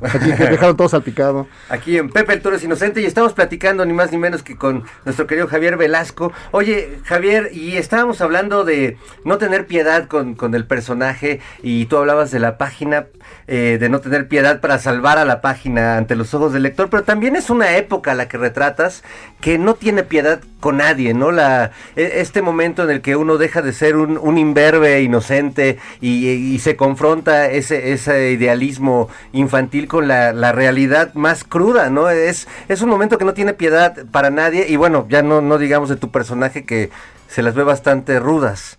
[0.00, 1.46] Aquí que dejaron todo salpicado.
[1.68, 4.56] Aquí en Pepe el Toro es Inocente y estamos platicando ni más ni menos que
[4.56, 6.32] con nuestro querido Javier Velasco.
[6.50, 11.96] Oye, Javier, y estábamos hablando de no tener piedad con, con el personaje y tú
[11.96, 13.06] hablabas de la página,
[13.46, 16.88] eh, de no tener piedad para salvar a la página ante los ojos del lector,
[16.90, 19.04] pero también es una época la que retratas
[19.40, 21.30] que no tiene piedad con nadie, ¿no?
[21.30, 25.78] La, e- este momento en el que uno deja de ser un, un imberbe inocente
[26.00, 32.08] y, y se confronta ese, ese idealismo infantil con la, la realidad más cruda, ¿no?
[32.08, 35.58] Es, es un momento que no tiene piedad para nadie y bueno, ya no, no
[35.58, 36.90] digamos de tu personaje que
[37.28, 38.78] se las ve bastante rudas.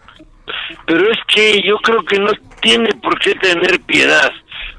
[0.86, 4.32] Pero es que yo creo que no tiene por qué tener piedad.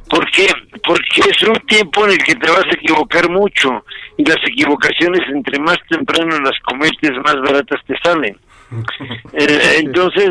[0.08, 0.46] ¿Por qué?
[0.84, 3.84] Porque es un tiempo en el que te vas a equivocar mucho
[4.16, 8.36] y las equivocaciones entre más temprano las cometes más baratas te salen.
[9.32, 10.30] Eh, entonces,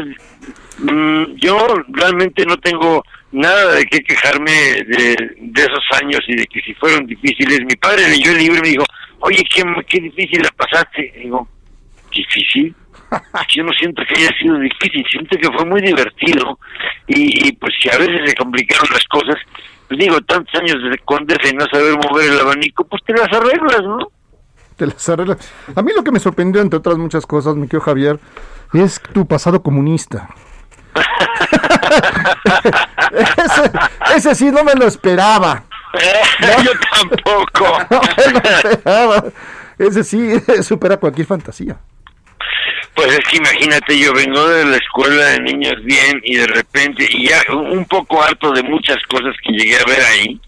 [0.80, 1.58] mm, yo
[1.90, 6.74] realmente no tengo nada de qué quejarme de, de esos años y de que si
[6.74, 7.62] fueron difíciles.
[7.62, 8.86] Mi padre leyó el libro y me dijo,
[9.20, 11.14] oye, qué, qué difícil la pasaste.
[11.16, 11.48] Y digo,
[12.12, 12.76] ¿difícil?
[13.56, 16.60] Yo no siento que haya sido difícil, siento que fue muy divertido
[17.08, 19.36] y, y, pues si a veces se complicaron las cosas,
[19.90, 23.84] digo, tantos años de condesa y no saber mover el abanico, pues te las arreglas,
[23.84, 24.12] ¿no?
[24.76, 25.38] Te las arreglas.
[25.76, 28.20] A mí lo que me sorprendió, entre otras muchas cosas, mi querido Javier,
[28.74, 30.30] es tu pasado comunista.
[33.12, 33.72] ese,
[34.16, 35.64] ese sí no me lo esperaba.
[36.64, 37.66] Yo tampoco.
[37.90, 38.02] No
[38.34, 39.24] me lo esperaba.
[39.78, 41.78] Ese sí supera cualquier fantasía.
[42.96, 47.08] Pues es que imagínate, yo vengo de la escuela de niños bien y de repente,
[47.12, 50.40] y ya un poco harto de muchas cosas que llegué a ver ahí,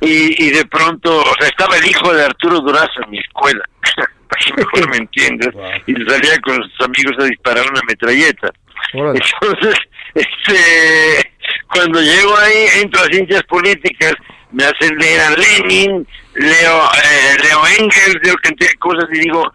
[0.00, 3.64] y, y de pronto, o sea, estaba el hijo de Arturo Durazo en mi escuela,
[4.28, 5.54] para que mejor me entiendas,
[5.86, 8.52] y salía con sus amigos a disparar una metralleta.
[8.94, 9.20] Órale.
[9.42, 9.74] Entonces,
[10.14, 11.32] este,
[11.72, 14.14] cuando llego ahí, entro a ciencias políticas,
[14.52, 19.52] me hacen leer a Lenin, leo, eh, leo Engels, leo cantidad de cosas y digo,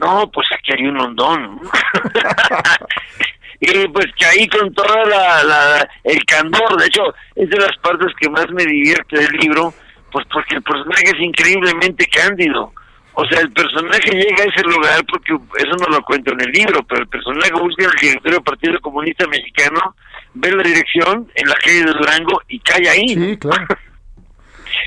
[0.00, 1.60] no, pues aquí hay un hondón.
[3.60, 7.02] y pues caí con toda la, la, el candor, de hecho,
[7.36, 9.74] es de las partes que más me divierte del libro,
[10.10, 12.72] pues porque el personaje es increíblemente cándido.
[13.14, 16.52] O sea, el personaje llega a ese lugar porque eso no lo cuento en el
[16.52, 19.94] libro, pero el personaje busca el directorio del Partido Comunista Mexicano,
[20.34, 23.08] ve la dirección en la calle de Durango y cae ahí.
[23.08, 23.66] Sí, claro.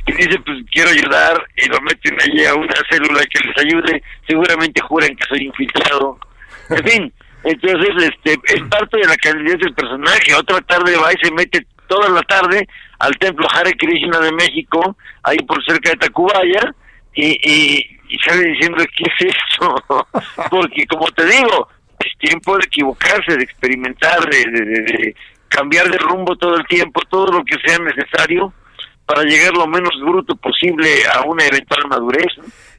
[0.08, 4.04] y dice, pues quiero ayudar, y lo meten allí a una célula que les ayude,
[4.28, 6.20] seguramente juran que soy infiltrado.
[6.70, 10.34] En fin, entonces este es parte de la calidad del personaje.
[10.36, 12.68] Otra tarde va y se mete toda la tarde
[13.00, 16.74] al templo Hare Krishna de México, ahí por cerca de Tacubaya,
[17.16, 19.76] y, y, y sale diciendo, ¿qué es eso?
[20.50, 21.68] Porque como te digo,
[22.00, 25.16] es tiempo de equivocarse, de experimentar, de, de, de- de
[25.50, 28.52] cambiar de rumbo todo el tiempo, todo lo que sea necesario
[29.06, 32.28] para llegar lo menos bruto posible a una eventual madurez.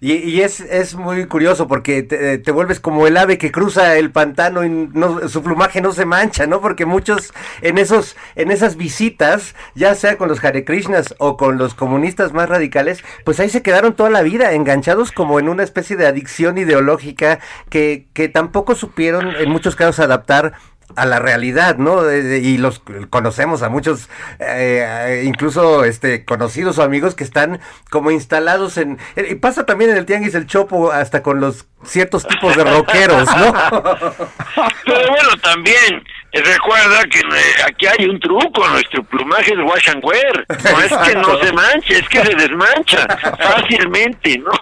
[0.01, 3.97] Y, y es, es muy curioso porque te, te vuelves como el ave que cruza
[3.97, 6.61] el pantano y no, su plumaje no se mancha, ¿no?
[6.61, 7.33] Porque muchos
[7.63, 12.33] en esos en esas visitas, ya sea con los Hare Krishnas o con los comunistas
[12.33, 16.07] más radicales, pues ahí se quedaron toda la vida enganchados como en una especie de
[16.07, 17.39] adicción ideológica
[17.71, 20.53] que, que tampoco supieron en muchos casos adaptar
[20.97, 22.11] a la realidad, ¿no?
[22.13, 28.11] Y los conocemos a muchos, eh, eh, incluso este conocidos o amigos que están como
[28.11, 28.99] instalados en...
[29.17, 32.65] eh, Y pasa también en el Tianguis el Chopo hasta con los ciertos tipos de
[32.65, 33.53] rockeros, ¿no?
[34.85, 36.03] Pero bueno, también
[36.33, 37.21] recuerda que
[37.67, 40.47] aquí hay un truco, nuestro plumaje es wash and wear.
[40.49, 43.07] No es que no se manche, es que se desmancha
[43.39, 44.53] fácilmente, ¿no?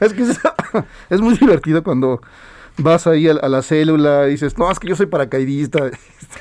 [0.00, 0.40] Es que es,
[1.10, 2.20] es muy divertido cuando
[2.78, 5.90] vas ahí a, a la célula y dices, no, es que yo soy paracaidista.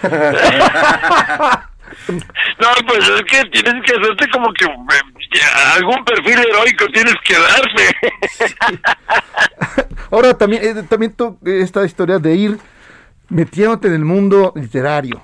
[2.07, 5.39] No, pues es que tienes que hacerte como que eh,
[5.75, 7.95] algún perfil heroico tienes que darse.
[10.11, 12.57] Ahora también, eh, también to- esta historia de ir
[13.29, 15.21] metiéndote en el mundo literario,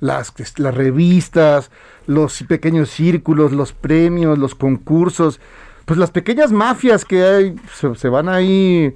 [0.00, 1.70] las, las revistas,
[2.06, 5.40] los pequeños círculos, los premios, los concursos,
[5.84, 8.94] pues las pequeñas mafias que hay, se, se van ahí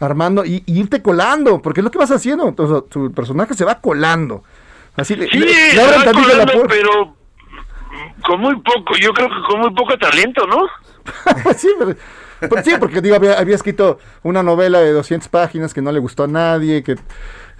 [0.00, 3.64] armando y, y irte colando, porque es lo que vas haciendo, entonces, tu personaje se
[3.64, 4.42] va colando.
[4.96, 7.14] Así le, Sí, le- le se va la colando, pero
[8.24, 10.66] con muy poco, yo creo que con muy poco talento, ¿no?
[11.56, 11.96] sí, pero-
[12.48, 15.98] pues sí, porque digo, había, había escrito una novela de 200 páginas que no le
[15.98, 16.96] gustó a nadie, que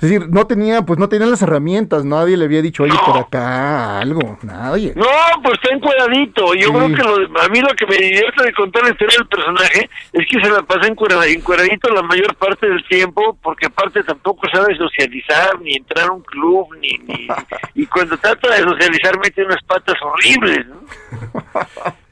[0.01, 3.19] es decir, no tenía, pues no tenía las herramientas, nadie le había dicho, oye, por
[3.19, 4.93] acá, algo, nadie.
[4.97, 5.05] No,
[5.43, 6.55] pues está encueradito.
[6.55, 6.73] Yo Sí.
[6.73, 9.91] creo que lo- a mí lo que me divierte de contar la historia del personaje
[10.13, 14.75] es que se la pasa encueradito la mayor parte del tiempo, porque aparte tampoco sabe
[14.77, 17.29] socializar, ni entrar a un club, ni, ni
[17.75, 20.67] y cuando trata de socializar mete unas patas horribles.
[20.67, 20.81] ¿no?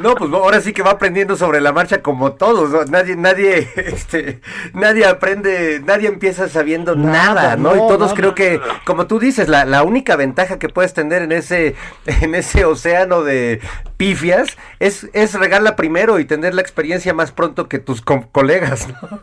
[0.00, 2.84] No, pues ahora sí que va aprendiendo sobre la marcha como todos, ¿no?
[2.84, 4.40] Nadie, nadie, este,
[4.72, 7.70] nadie aprende, nadie empieza sabiendo nada, Nada, ¿no?
[7.70, 8.14] no, y todos nada.
[8.14, 11.74] creo que, como tú dices, la, la única ventaja que puedes tener en ese,
[12.06, 13.60] en ese océano de
[13.96, 18.88] pifias es, es regarla primero y tener la experiencia más pronto que tus co- colegas,
[18.88, 19.20] ¿no?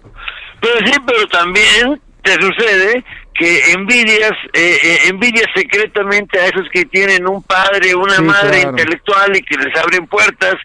[0.61, 3.03] Pero sí, pero también te sucede
[3.41, 8.61] que envidias, eh, eh, envidias secretamente a esos que tienen un padre, una Sí, madre
[8.61, 8.69] claro.
[8.69, 10.55] intelectual y que les abren puertas.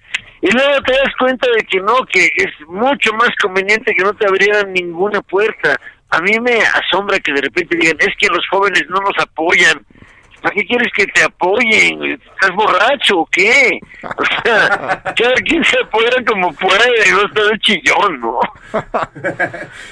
[0.43, 4.13] Y luego te das cuenta de que no, que es mucho más conveniente que no
[4.15, 5.75] te abrieran ninguna puerta.
[6.11, 9.85] A mí me asombra que de repente digan, es que los jóvenes no nos apoyan.
[10.47, 12.05] ¿Para qué quieres que te apoyen?
[12.05, 13.81] ¿Estás borracho o qué?
[14.05, 18.39] O sea, cada quien se apoya como puede, no está de chillón, ¿no?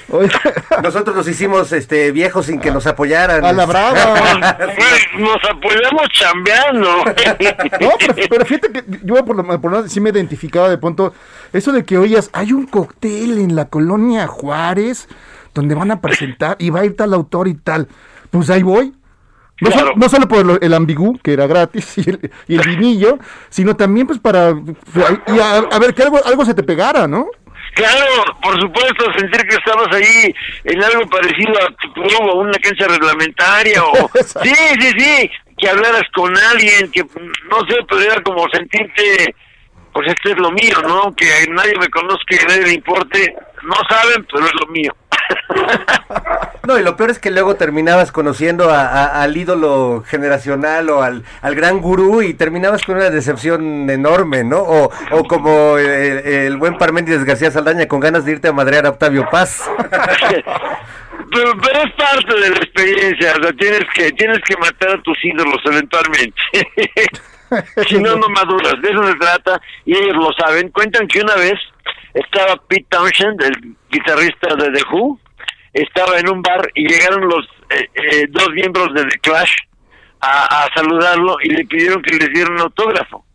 [0.81, 3.43] Nosotros nos hicimos este viejos sin que nos apoyaran.
[3.43, 4.55] a la brava.
[4.75, 7.03] Pues, nos apoyamos chambeando.
[7.81, 10.77] No, pero, pero fíjate que yo por lo, por lo menos sí me identificaba de
[10.77, 11.13] pronto
[11.51, 15.09] eso de que oías, hay un cóctel en la colonia Juárez
[15.53, 17.89] donde van a presentar y va a ir tal autor y tal.
[18.31, 18.93] Pues ahí voy.
[19.61, 19.87] No, Claro.
[19.87, 23.17] solo, no solo por el ambigú, que era gratis, y el, y el vinillo,
[23.49, 24.49] sino también pues para...
[25.27, 27.27] Y a, a ver, que algo, algo se te pegara, ¿no?
[27.75, 28.05] Claro,
[28.41, 34.09] por supuesto, sentir que estabas ahí en algo parecido a una cancha reglamentaria o...
[34.43, 37.03] Sí, sí, sí, que hablaras con alguien, que
[37.49, 39.35] no sé, pero era como sentirte,
[39.93, 41.13] pues este es lo mío, ¿no?
[41.15, 43.35] Que nadie me conozca a nadie le importe.
[43.65, 44.93] No saben, pero es lo mío.
[46.67, 51.03] No, y lo peor es que luego terminabas conociendo a- a- al ídolo generacional o
[51.03, 54.61] al, al gran gurú y terminabas con una decepción enorme, ¿no?
[54.61, 55.85] O, o como el,
[56.25, 59.69] el buen Parménides García Saldaña con ganas de irte a madrear a Octavio Paz.
[61.31, 65.01] Pero, pero es parte de la experiencia, o sea, tienes que, tienes que matar a
[65.01, 66.41] tus ídolos eventualmente.
[67.87, 70.69] si no, no maduras, de eso se trata, y ellos lo saben.
[70.69, 71.55] Cuentan que una vez
[72.15, 75.19] estaba Pete Townshend, el guitarrista de The Who,
[75.73, 79.53] estaba en un bar y llegaron los eh, eh, dos miembros de The Clash
[80.21, 83.25] a, a saludarlo y le pidieron que les dieran un autógrafo.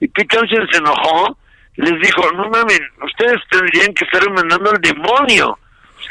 [0.00, 1.38] Y Pete Townshend se enojó,
[1.76, 5.58] les dijo, no mames, ustedes tendrían que estar mandando al demonio.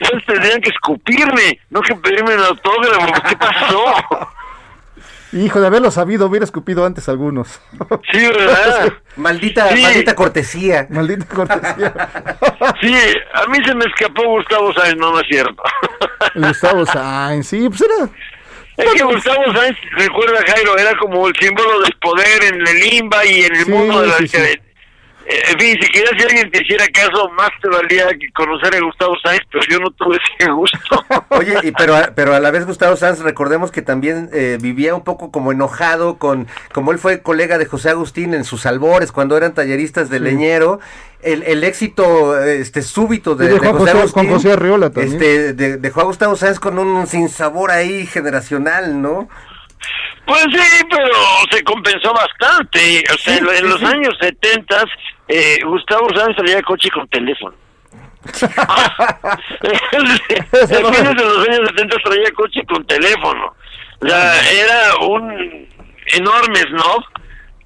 [0.01, 3.13] Ustedes tendrían que escupirme, no que pedirme un autógrafo.
[3.29, 3.93] ¿Qué pasó?
[5.33, 7.59] Hijo, de haberlo sabido, hubiera escupido antes algunos.
[8.11, 8.93] Sí, ¿verdad?
[9.15, 9.81] Maldita, Sí.
[9.81, 10.87] maldita cortesía.
[10.89, 11.93] Maldita cortesía.
[12.81, 12.95] Sí,
[13.33, 15.61] a mí se me escapó Gustavo Sáenz, no, no es cierto.
[16.35, 18.09] Gustavo Sainz, sí, pues era...
[18.77, 23.25] Es que Gustavo Sáenz, recuerda Jairo, era como el símbolo del poder en el limba
[23.25, 24.17] y en el Sí, mundo de la...
[24.17, 24.37] sí, sí.
[25.25, 28.79] En fin, si querías que alguien te hiciera caso, más te valía que conocer a
[28.81, 31.05] Gustavo Sáenz, pero yo no tuve ese gusto.
[31.29, 34.93] Oye, y pero, a- pero a la vez Gustavo Sanz, recordemos que también eh, vivía
[34.95, 39.11] un poco como enojado con, como él fue colega de José Agustín en sus albores
[39.13, 40.81] cuando eran talleristas de leñero,
[41.21, 45.13] el, el éxito este súbito de, de José José- Agustín, Juan José Arriola también.
[45.13, 49.29] este, de- dejó a Gustavo Sanz con un sinsabor ahí generacional, ¿no?
[50.25, 51.07] Pues sí, pero
[51.51, 53.03] se compensó bastante.
[53.13, 53.85] O sea, Sí, en, en sí, los sí.
[53.85, 54.85] años 70,
[55.27, 57.55] eh, Gustavo Sáenz salía de coche con teléfono.
[58.41, 60.21] a fines
[60.69, 63.53] de los años 70 traía coche con teléfono.
[64.01, 65.67] O sea, era un
[66.07, 67.03] enorme snob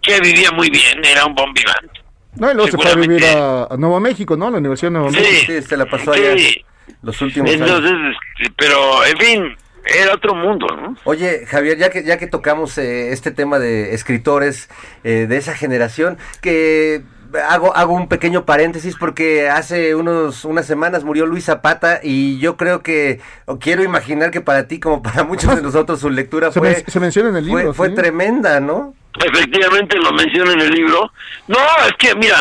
[0.01, 1.91] que vivía muy bien, era un bon vivant.
[2.35, 4.49] No, y luego se fue a vivir a, a Nuevo México, ¿no?
[4.49, 5.51] La Universidad de Nuevo México.
[5.53, 6.63] Sí, se la pasó allá sí.
[7.01, 7.67] los últimos años.
[7.67, 7.93] Entonces,
[8.39, 10.95] este, pero en fin, era otro mundo, ¿no?
[11.05, 14.69] Oye, Javier, ya que, ya que tocamos eh, este tema de escritores
[15.03, 17.01] eh, de esa generación, que
[17.47, 22.57] hago, hago un pequeño paréntesis porque hace unos, unas semanas murió Luis Zapata y yo
[22.57, 26.51] creo que, o quiero imaginar que para ti como para muchos de nosotros su lectura
[26.51, 27.73] Se, fue, men- se menciona en el fue, libro.
[27.73, 27.95] fue sí.
[27.95, 28.93] tremenda, ¿no?
[29.25, 31.11] efectivamente lo menciona en el libro.
[31.47, 31.57] No,
[31.87, 32.37] es que mira,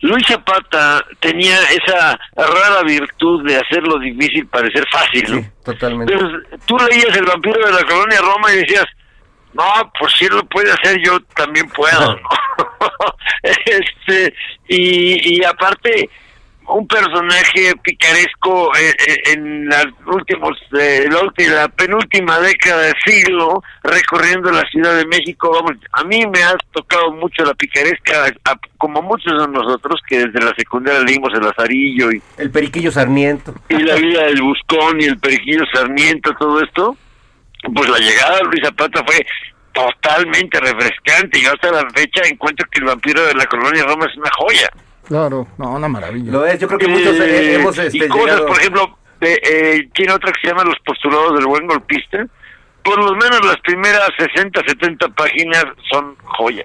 [0.00, 5.44] Luis Zapata tenía esa rara virtud de hacer lo difícil parecer fácil, ¿no?
[5.64, 6.12] Totalmente.
[6.12, 8.84] Entonces, tú leías El vampiro de la colonia Roma y decías,
[9.58, 12.28] no, pues si él lo puede hacer, yo también puedo, ¿no?
[13.42, 14.34] este,
[14.68, 16.08] y, y aparte,
[16.68, 24.50] un personaje picaresco eh, eh, en las últimos, eh, la, penúltima década del siglo, recorriendo
[24.50, 28.32] la Ciudad de México, vamos, a mí me ha tocado mucho la picaresca,
[28.76, 33.54] como muchos de nosotros que desde la secundaria leímos El Lazarillo y El Periquillo Sarmiento.
[33.68, 36.96] y la vida del Buscón y el Periquillo Sarmiento, todo esto,
[37.74, 39.24] pues la llegada de Luis Zapata fue
[39.72, 41.40] totalmente refrescante.
[41.40, 44.68] Yo hasta la fecha encuentro que el vampiro de la colonia Roma es una joya.
[45.06, 46.32] Claro, no, una maravilla.
[46.32, 48.98] Lo es, yo creo que muchos Eh, eh, hemos y este, cosas, llegado- por ejemplo,
[49.20, 52.26] eh, eh, tiene otra que se llama Los postulados del buen golpista.
[52.82, 56.64] Por lo menos las primeras 60, 70 páginas son joya.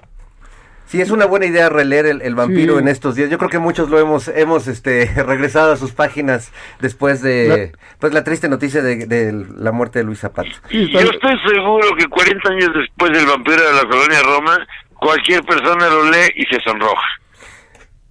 [0.86, 2.80] Sí, es una buena idea releer el, el vampiro Sí.
[2.82, 3.30] en estos días.
[3.30, 8.12] Yo creo que muchos lo hemos, hemos este, regresado a sus páginas después de pues,
[8.12, 10.50] la triste noticia de, de la muerte de Luis Zapata.
[10.70, 14.58] Sí, Yo está- estoy seguro que 40 años después del vampiro de la colonia Roma,
[14.94, 17.06] cualquier persona lo lee y se sonroja.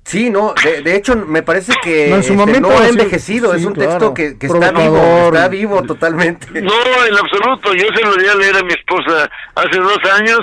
[0.06, 2.90] Sí, no, de, de hecho me parece que No, en su este, momento, no ha
[2.90, 3.90] envejecido, sí, es un claro.
[3.92, 6.48] texto que, que está vivo, está vivo totalmente.
[6.62, 6.74] No,
[7.08, 7.74] en absoluto.
[7.74, 10.40] Yo se lo di a leer a mi esposa hace dos años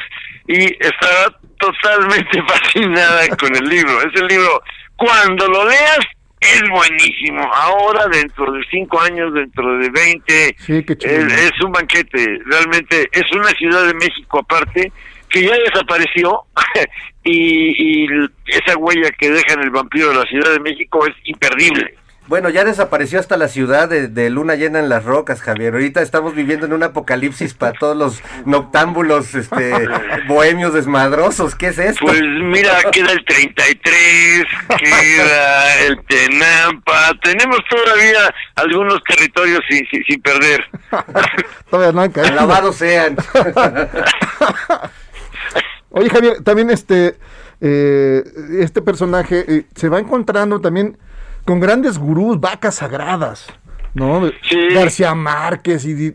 [0.48, 4.00] y estaba totalmente fascinada con el libro.
[4.02, 4.62] Es el libro,
[4.96, 5.98] cuando lo leas,
[6.40, 7.48] es buenísimo.
[7.52, 11.14] Ahora, dentro de cinco años, dentro de 20, Sí, qué chido.
[11.26, 12.38] es, es un banquete.
[12.46, 14.90] Realmente es una ciudad de México aparte
[15.28, 16.42] que ya desapareció
[17.24, 18.08] y, y
[18.46, 21.94] esa huella que deja en el vampiro de la Ciudad de México es imperdible.
[22.30, 25.74] Bueno, ya desapareció hasta la ciudad de, de Luna Llena en las Rocas, Javier.
[25.74, 29.88] Ahorita estamos viviendo en un apocalipsis para todos los noctámbulos, este,
[30.28, 31.56] bohemios desmadrosos.
[31.56, 32.06] ¿Qué es esto?
[32.06, 34.44] Pues mira, queda el 33,
[34.78, 40.64] queda el Tenampa, tenemos todavía algunos territorios sin, sin, sin perder.
[41.68, 42.30] Todavía no han caído.
[42.30, 43.16] Alabados sean.
[45.90, 47.16] Oye, Javier, también este,
[47.60, 48.22] eh,
[48.60, 50.96] este personaje eh, se va encontrando también
[51.50, 53.48] con grandes gurús, vacas sagradas,
[53.92, 54.30] ¿no?
[54.48, 54.56] Sí.
[54.72, 56.14] García Márquez y,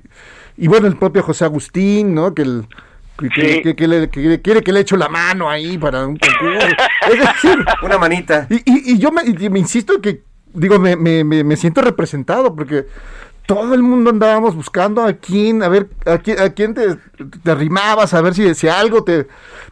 [0.56, 2.34] y bueno, el propio José Agustín, ¿no?
[2.34, 2.66] Que, el-
[3.18, 3.62] que, que- Sí.
[3.62, 6.68] que- que le- que quiere que le eche la mano ahí para un concurso.
[7.12, 8.48] es decir, Una manita.
[8.50, 10.24] y, y- y yo me, y me insisto que,
[10.54, 12.86] digo, me, me, me, me siento representado porque
[13.46, 16.96] todo el mundo andábamos buscando a quién, a ver, a quién, a quién te,
[17.44, 19.26] te arrimabas, a ver si, si algo te,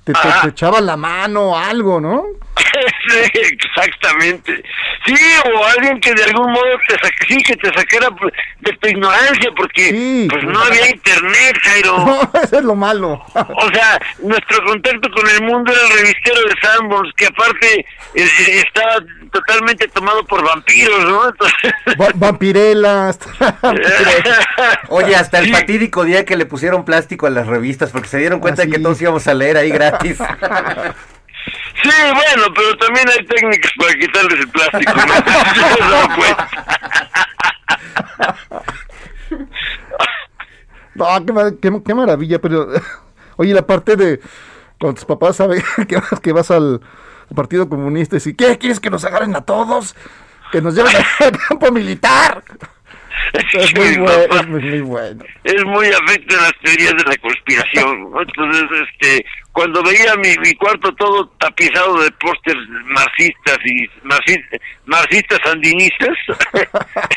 [0.03, 2.23] te, te- te echaba la mano o algo, ¿no?
[3.07, 4.63] Sí, exactamente.
[5.05, 5.15] Sí,
[5.53, 8.87] o alguien que de algún modo te saque, sí, que te sacara pues, de tu
[8.89, 10.27] ignorancia, porque Sí.
[10.31, 11.97] pues no había internet, Jairo.
[12.05, 13.23] No, eso es lo malo.
[13.35, 17.85] O sea, nuestro contacto con el mundo era el revistero de Sanborns, que aparte eh,
[18.15, 18.95] eh, estaba
[19.31, 21.29] totalmente tomado por vampiros, ¿no?
[21.29, 23.19] Entonces, Va- Vampirelas.
[24.89, 28.39] Oye, hasta el fatídico día que le pusieron plástico a las revistas porque se dieron
[28.39, 30.17] cuenta Ah, de que todos íbamos a leer ahí gratis.
[31.81, 36.03] Sí, bueno, pero también hay técnicas para quitarles el plástico, ¿no?
[40.95, 42.67] No, qué, mar- qué- qué maravilla, pero
[43.37, 44.19] oye, la parte de
[44.79, 46.81] cuando tus papás saben que vas, que vas al,
[47.35, 48.59] Partido Comunista y dicen, ¿qué?
[48.59, 49.95] ¿Quieres que nos agarren a todos?
[50.51, 52.43] Que nos lleven al campo militar.
[53.53, 55.23] Es muy bueno, es muy, bueno.
[55.43, 58.11] es muy afecto a las teorías de la conspiración.
[58.11, 58.21] ¿no?
[58.21, 65.39] Entonces, este, cuando veía mi, mi cuarto todo tapizado de pósters marxistas y marxi- marxistas
[65.43, 66.17] sandinistas,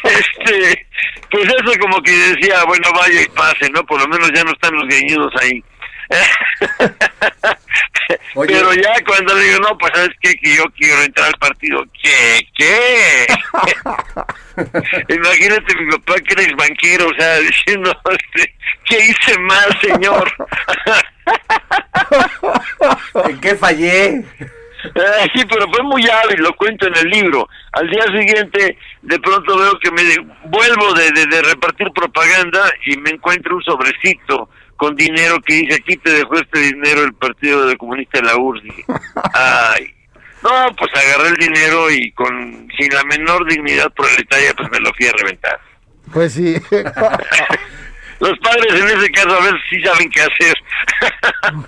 [0.04, 0.86] este,
[1.30, 3.84] pues eso como que decía, bueno, vaya y pase, ¿no?
[3.84, 5.62] Por lo menos ya no están los greñudos ahí.
[8.36, 8.54] Oye.
[8.54, 11.84] Pero ya cuando le digo, no, pues sabes qué, que yo quiero entrar al partido,
[12.02, 12.46] ¿qué?
[12.56, 13.26] ¿Qué?
[15.14, 17.92] Imagínate mi papá que era ex banquero, o sea, diciendo,
[18.84, 20.32] ¿qué hice mal, señor?
[23.28, 24.24] ¿En qué fallé?
[24.94, 27.48] Eh, sí, pero fue muy hábil, lo cuento en el libro.
[27.72, 32.70] Al día siguiente, de pronto veo que me de- vuelvo de, de- de repartir propaganda
[32.86, 37.14] y me encuentro un sobrecito con dinero que dice, aquí te dejó este dinero el
[37.14, 38.62] Partido de Comunista de la URSS.
[38.62, 38.84] Dije,
[39.34, 39.92] ay.
[40.42, 44.92] No, pues agarré el dinero y con sin la menor dignidad proletaria, pues me lo
[44.94, 45.60] fui a reventar.
[46.12, 46.54] Pues sí.
[48.20, 50.54] Los padres en ese caso a veces sí saben qué hacer.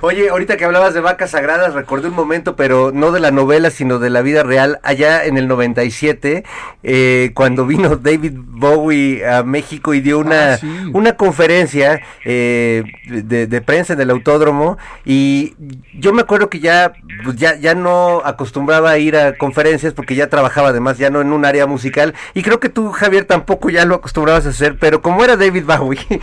[0.00, 3.70] Oye, ahorita que hablabas de vacas sagradas, recordé un momento, pero no de la novela,
[3.70, 6.44] sino de la vida real, allá en el 97,
[6.82, 10.66] eh, cuando vino David Bowie a México y dio una, Ah, sí.
[10.92, 15.54] una conferencia eh, de, de prensa en el autódromo, y
[15.94, 16.92] yo me acuerdo que ya,
[17.24, 21.20] pues, ya, ya no acostumbraba a ir a conferencias porque ya trabajaba además ya no
[21.20, 24.76] en un área musical, y creo que tú, Javier, tampoco ya lo acostumbrabas a hacer,
[24.78, 25.98] pero como era David Bowie,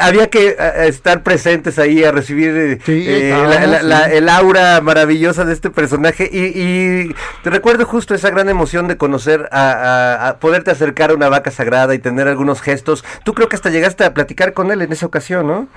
[0.00, 3.86] había que eh, estar presentes ahí a recibir eh, Sí, eh, la- la- sí.
[3.86, 6.38] la- el aura maravillosa de este personaje y,
[7.08, 11.14] y te recuerdo justo esa gran emoción de conocer a, a- a poderte acercar a
[11.14, 13.04] una vaca sagrada y tener algunos gestos.
[13.24, 15.68] Tú creo que hasta llegaste a platicar con él en esa ocasión, ¿no?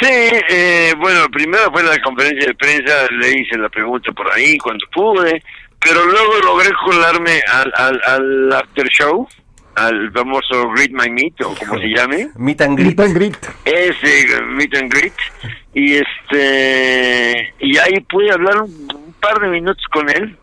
[0.00, 0.06] Sí,
[0.50, 4.84] eh, bueno, primero fue la conferencia de prensa, le hice la pregunta por ahí cuando
[4.92, 5.42] pude,
[5.80, 9.26] pero luego logré colarme al, al, al after show,
[9.86, 12.98] al famoso Greet My Meet, o como se llame, Meet and greet.
[12.98, 13.36] Meet and greet.
[13.64, 15.14] ese eh, Meet and Greet,
[15.74, 20.36] y este, y ahí pude hablar un, un par de minutos con él,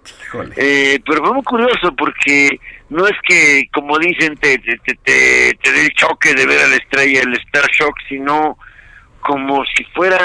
[0.55, 2.59] eh, pero fue muy curioso porque
[2.89, 6.61] no es que, como dicen, te, te, te, te, te dé el choque de ver
[6.61, 8.57] a la estrella, el Star Shock, sino
[9.21, 10.19] como si fuera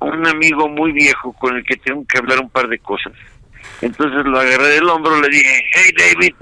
[0.00, 3.12] un amigo muy viejo con el que tengo que hablar un par de cosas.
[3.80, 6.34] Entonces lo agarré del hombro, le dije, hey David,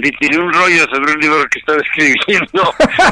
[0.00, 2.62] le tiré un rollo sobre un libro que estaba escribiendo.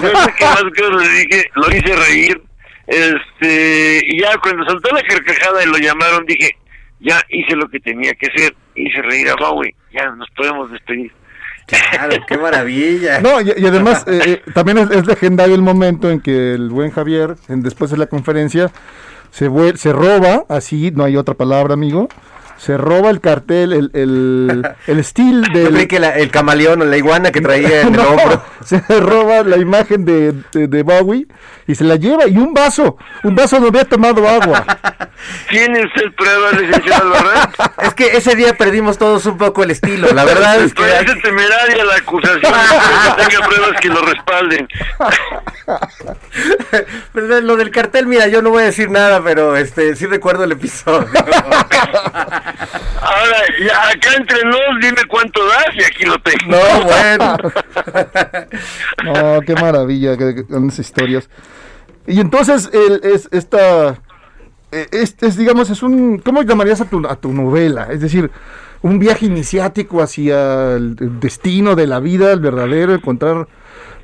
[0.02, 2.42] No sé qué más cosas le dije, lo hice reír.
[2.86, 6.50] Este, y ya cuando saltó la carcajada y lo llamaron, dije,
[7.00, 11.12] ya hice lo que tenía que hacer, hice reír a Bowie, ya nos podemos despedir.
[11.66, 13.20] Claro, qué maravilla.
[13.20, 16.70] No, y, y además eh, eh, también es, es legendario el momento en que el
[16.70, 18.70] buen Javier, en- después de la conferencia,
[19.30, 22.08] se, vuel- se roba, así, no hay otra palabra, amigo,
[22.58, 25.72] se roba el cartel, el, el, el estilo Yo del...
[25.72, 28.42] creí que la- el camaleón o la iguana que traía en el No, hombro.
[28.64, 31.26] se roba la imagen de, de, de Bowie
[31.66, 34.64] y se la lleva y un vaso, un vaso donde había tomado agua.
[35.50, 37.48] ¿Tiene usted pruebas, licenciado Lorenz?
[37.82, 40.08] Es que ese día perdimos todos un poco el estilo.
[40.12, 44.68] La verdad es que Me parece temeraria la acusación, que tenga pruebas que lo respalden.
[47.12, 50.44] Pues, lo del cartel, mira, yo no voy a decir nada, pero este sí recuerdo
[50.44, 51.08] el episodio.
[53.00, 56.56] Ahora, ya acá entre nos, dime cuánto das y aquí lo tengo.
[56.56, 57.36] No, bueno.
[59.04, 61.30] No, qué maravilla con esas historias.
[62.06, 64.00] Y entonces, el, es, esta,
[64.72, 67.88] eh, este es, digamos, es un, ¿cómo llamarías a tu, a tu novela?
[67.90, 68.30] Es decir,
[68.82, 73.46] un viaje iniciático hacia el, destino de la vida, el verdadero, encontrar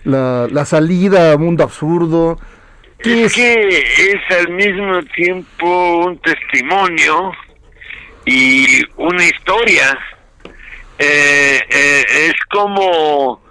[0.04, 2.38] la, la salida a mundo absurdo.
[2.98, 3.34] ¿Qué Es es?
[3.34, 7.32] que es al mismo tiempo un testimonio
[8.24, 9.98] y una historia.
[10.98, 13.42] Eh, eh, es como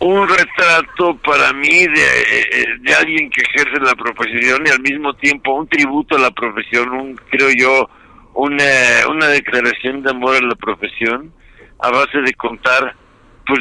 [0.00, 5.14] un retrato para mí de, eh, de alguien que ejerce la profesión y al mismo
[5.14, 7.88] tiempo un tributo a la profesión, un, creo yo,
[8.34, 8.64] una,
[9.08, 11.32] una declaración de amor a la profesión
[11.78, 12.94] a base de contar,
[13.46, 13.60] pues,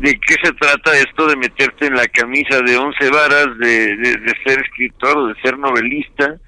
[0.00, 4.16] de qué se trata esto de meterte en la camisa de once varas, de, de,
[4.16, 6.38] de ser escritor o de ser novelista,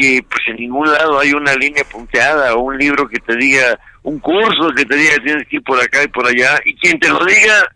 [0.00, 3.78] que pues en ningún lado hay una línea punteada o un libro que te diga,
[4.02, 6.98] un curso que te diga tienes que ir por acá y por allá, y quien
[6.98, 7.68] te lo diga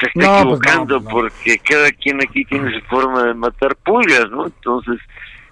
[0.00, 1.08] se está No, pues no, equivocando no.
[1.08, 4.46] porque cada quien aquí tiene su forma de matar pulgas, ¿no?
[4.46, 5.00] Entonces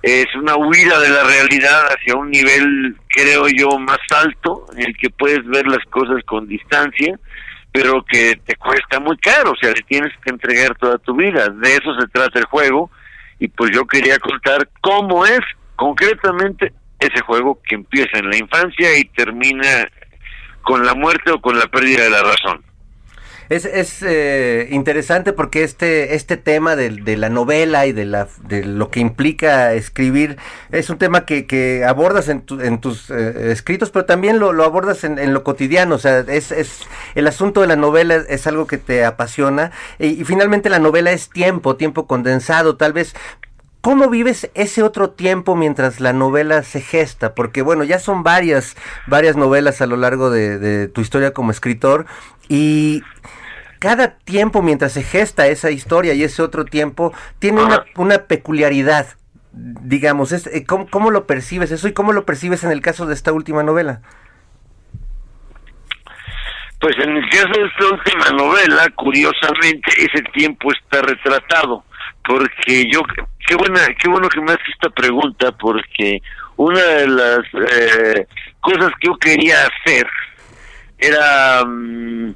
[0.02, 4.96] es una huida de la realidad hacia un nivel, creo yo, más alto, en el
[4.96, 7.18] que puedes ver las cosas con distancia,
[7.72, 11.48] pero que te cuesta muy caro, o sea, le tienes que entregar toda tu vida.
[11.48, 12.90] De eso se trata el juego,
[13.40, 15.40] y pues yo quería contar cómo es
[15.76, 19.88] concretamente ese juego que empieza en la infancia y termina
[20.62, 22.64] con la muerte o con la pérdida de la razón.
[23.48, 28.26] Es, es eh, interesante porque este, este tema de, de la novela y de, la,
[28.42, 30.36] de lo que implica escribir
[30.72, 34.52] es un tema que, que abordas en, tu- en tus eh, escritos, pero también lo,
[34.52, 35.94] lo abordas en, lo cotidiano.
[35.94, 39.70] O sea, es, es el asunto de la novela es, algo que te apasiona
[40.00, 42.76] y finalmente la novela es tiempo, tiempo condensado.
[42.76, 43.14] Tal vez
[43.86, 47.36] ¿Cómo vives ese otro tiempo mientras la novela se gesta?
[47.36, 48.76] Porque bueno, ya son varias,
[49.06, 52.04] varias novelas a lo largo de, de tu historia como escritor
[52.48, 53.04] y
[53.78, 59.06] cada tiempo mientras se gesta esa historia y ese otro tiempo tiene una, una peculiaridad,
[59.52, 63.06] digamos, es, eh, ¿cómo, cómo lo percibes eso y cómo lo percibes en el caso
[63.06, 64.00] de esta última novela?
[66.80, 71.84] Pues en el caso de esta última novela, curiosamente, ese tiempo está retratado,
[72.26, 73.02] porque yo,
[73.46, 76.20] qué buena, qué bueno que me haces esta pregunta, porque
[76.56, 78.26] una de las eh,
[78.60, 80.06] cosas que yo quería hacer
[80.98, 82.34] era mm,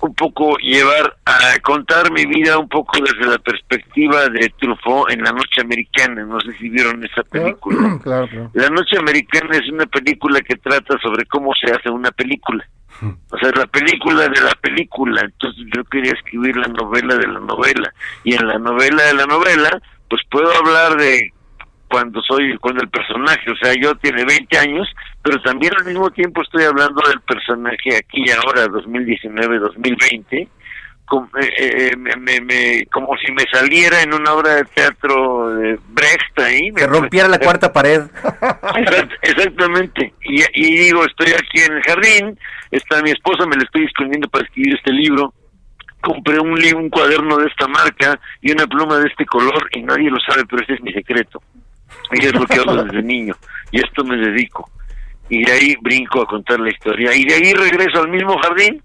[0.00, 5.22] un poco llevar a contar mi vida un poco desde la perspectiva de Truffaut en
[5.22, 6.24] La Noche Americana.
[6.24, 7.98] No sé si vieron esa película.
[8.02, 8.50] Claro, claro.
[8.54, 12.66] La Noche Americana es una película que trata sobre cómo se hace una película.
[13.30, 15.20] O sea, la película de la película.
[15.22, 17.92] Entonces yo quería escribir la novela de la novela.
[18.24, 21.32] Y en la novela de la novela, pues puedo hablar de
[21.88, 24.88] cuando soy, cuando el personaje, o sea, yo tiene 20 años,
[25.22, 30.48] pero también al mismo tiempo estoy hablando del personaje aquí y ahora, 2019-2020,
[31.06, 35.50] como, eh, eh, me- me- me- como si me saliera en una obra de teatro
[35.56, 36.72] de Brecht ahí.
[36.72, 38.02] Que rompiera la cuarta pared.
[38.22, 40.13] Exact- Exactamente.
[40.24, 42.38] Y, y digo, estoy aquí en el jardín,
[42.70, 45.34] está mi esposa, me la estoy escondiendo para escribir este libro.
[46.00, 49.82] Compré un libro, un cuaderno de esta marca y una pluma de este color y
[49.82, 51.42] nadie lo sabe, pero este es mi secreto.
[52.12, 53.34] Y es lo que hago desde niño.
[53.70, 54.70] Y a esto me dedico.
[55.28, 57.14] Y de ahí brinco a contar la historia.
[57.14, 58.82] Y de ahí regreso al mismo jardín,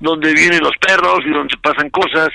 [0.00, 2.28] donde vienen los perros y donde pasan cosas.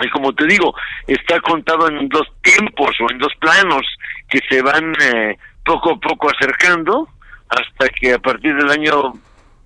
[0.00, 0.74] Y como te digo,
[1.06, 3.82] está contado en dos tiempos o en dos planos
[4.28, 7.08] que se van eh, poco a poco acercando
[7.48, 9.12] hasta que a partir del año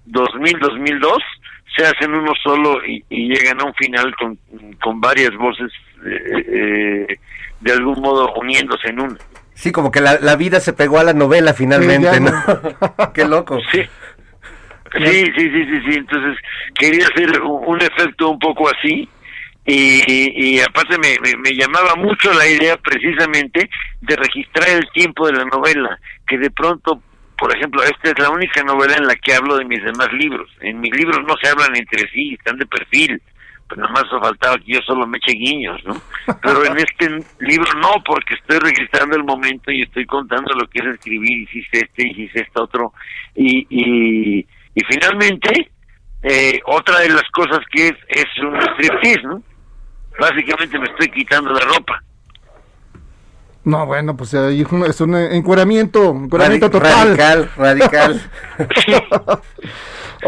[0.09, 1.19] 2000-2002
[1.77, 4.39] se hacen uno solo y, y llegan a un final con,
[4.83, 5.71] con varias voces
[6.05, 7.19] eh, eh,
[7.61, 9.17] de algún modo uniéndose en una.
[9.55, 13.13] Sí, como que la, la vida se pegó a la novela finalmente, Sí, ¿no?
[13.15, 13.59] Qué loco.
[13.73, 13.83] Sí.
[14.99, 15.99] Sí, sí, sí, sí, sí.
[15.99, 16.39] Entonces
[16.75, 19.09] quería hacer un, un efecto un poco así
[19.67, 23.69] y, y aparte me, me, llamaba mucho la idea precisamente
[24.01, 25.99] de registrar el tiempo de la novela,
[26.29, 27.03] que de pronto,
[27.37, 30.49] por ejemplo, esta es la única novela en la que hablo de mis demás libros.
[30.61, 33.21] En mis libros no se hablan entre sí, están de perfil.
[33.69, 36.01] Pues nada más faltaba que yo solo me eche guiños, ¿no?
[36.41, 37.09] Pero en este
[37.41, 41.81] libro no, porque estoy registrando el momento y estoy contando lo que es escribir, hiciste
[41.81, 42.93] este, hiciste este otro.
[43.35, 44.47] Y, y,
[44.77, 45.73] y finalmente,
[46.23, 49.43] eh, otra de las cosas que es, es un striptease, ¿no?
[50.19, 52.03] Básicamente me estoy quitando la ropa.
[53.65, 57.17] No, bueno, pues ahí es un, es un encueramiento, encueramiento Radi- total.
[57.17, 58.21] Radical, radical.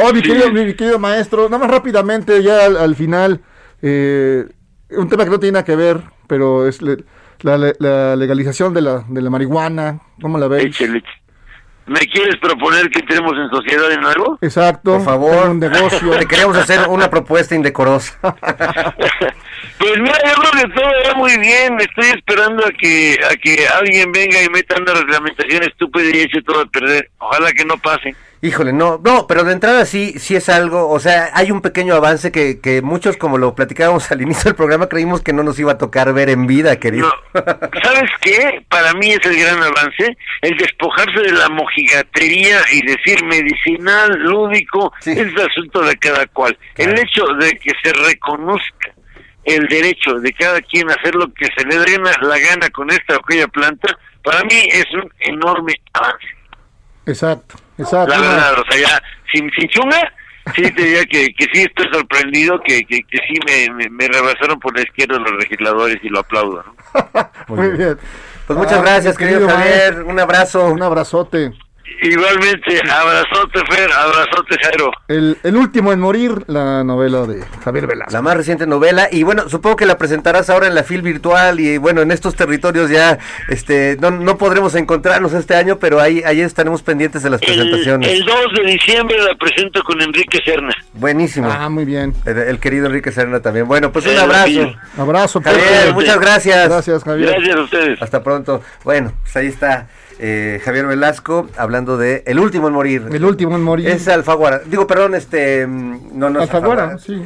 [0.00, 3.40] Oh, mi querido, mi querido maestro, nada más rápidamente, ya al, al final,
[3.82, 4.44] eh,
[4.90, 7.04] un tema que no tiene nada que ver, pero es le-
[7.40, 10.66] la, la- la legalización de la, de la marihuana, ¿cómo la veis?
[10.78, 11.02] Échale.
[11.88, 14.38] ¿Me quieres proponer que entremos en sociedad de nuevo?
[14.42, 14.92] Exacto.
[14.92, 16.10] Por favor, un negocio.
[16.18, 18.18] Te queríamos hacer una propuesta indecorosa.
[19.78, 21.78] Pues mira, yo creo que todo va muy bien.
[21.80, 26.42] Estoy esperando a que a que alguien venga y meta una reglamentación estúpida y eche
[26.42, 27.10] todo a perder.
[27.18, 28.14] Ojalá que no pase.
[28.40, 31.94] Híjole, no, no, pero de entrada sí, sí es algo, o sea, hay un pequeño
[31.94, 35.58] avance que, que muchos, como lo platicábamos al inicio del programa, creímos que no nos
[35.58, 37.12] iba a tocar ver en vida, querido.
[37.32, 38.64] ¿Sabes qué?
[38.68, 44.92] Para mí es el gran avance, el despojarse de la mojigatería y decir medicinal, lúdico,
[45.00, 46.56] es el asunto de cada cual.
[46.76, 48.92] El hecho de que se reconozca
[49.44, 52.90] el derecho de cada quien a hacer lo que se le dé la gana con
[52.90, 56.26] esta o aquella planta, para mí es un enorme avance.
[57.06, 58.08] Exacto, exacto.
[58.14, 59.02] La verdad, o sea, ya,
[59.32, 60.12] sin, sin chunga,
[60.54, 64.08] sí te diría que, que sí estoy sorprendido, que, que, que sí me, me, me
[64.08, 66.64] rebasaron por la izquierda los legisladores y lo aplaudo.
[66.64, 67.30] ¿no?
[67.48, 67.98] Muy bien.
[68.46, 70.68] Pues muchas Ah, gracias, querido Javier, un abrazo.
[70.68, 71.52] Un abrazote.
[72.00, 74.90] Igualmente, abrazote Fer, abrazote Jairo.
[75.08, 78.12] El, el último en morir, la novela de Javier Velasco.
[78.12, 81.58] La más reciente novela y bueno, supongo que la presentarás ahora en la FIL virtual
[81.60, 83.18] y bueno, en estos territorios ya
[83.48, 87.46] este no, no podremos encontrarnos este año, pero ahí, ahí estaremos pendientes de las El,
[87.48, 88.08] presentaciones.
[88.12, 90.72] el 2 de diciembre la presento con Enrique Serna.
[90.94, 91.48] Buenísimo.
[91.50, 92.14] Ah, muy bien.
[92.24, 93.66] El, el querido Enrique Serna también.
[93.66, 94.46] Bueno, pues un Eh, abrazo.
[94.46, 94.76] sí.
[94.96, 96.68] Abrazo, Javier, muchas gracias.
[96.68, 97.30] Gracias, Javier.
[97.32, 98.02] Gracias a ustedes.
[98.02, 98.62] Hasta pronto.
[98.84, 99.88] Bueno, pues ahí está
[100.18, 103.06] eh, Javier Velasco hablando de El último en morir.
[103.12, 103.88] El último en morir.
[103.88, 104.60] Es Alfaguara.
[104.66, 107.22] Digo, perdón, este mm, no no es Alfaguara, sí.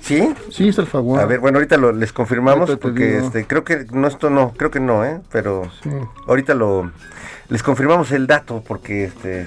[0.00, 0.34] ¿Sí?
[0.50, 1.24] Sí, es Alfaguara.
[1.24, 4.52] A ver, bueno, ahorita lo, les confirmamos Ahorita porque este creo que no esto no,
[4.56, 5.20] creo que no, ¿eh?
[5.30, 5.90] Pero Sí.
[6.26, 6.90] ahorita lo
[7.48, 9.46] les confirmamos el dato porque este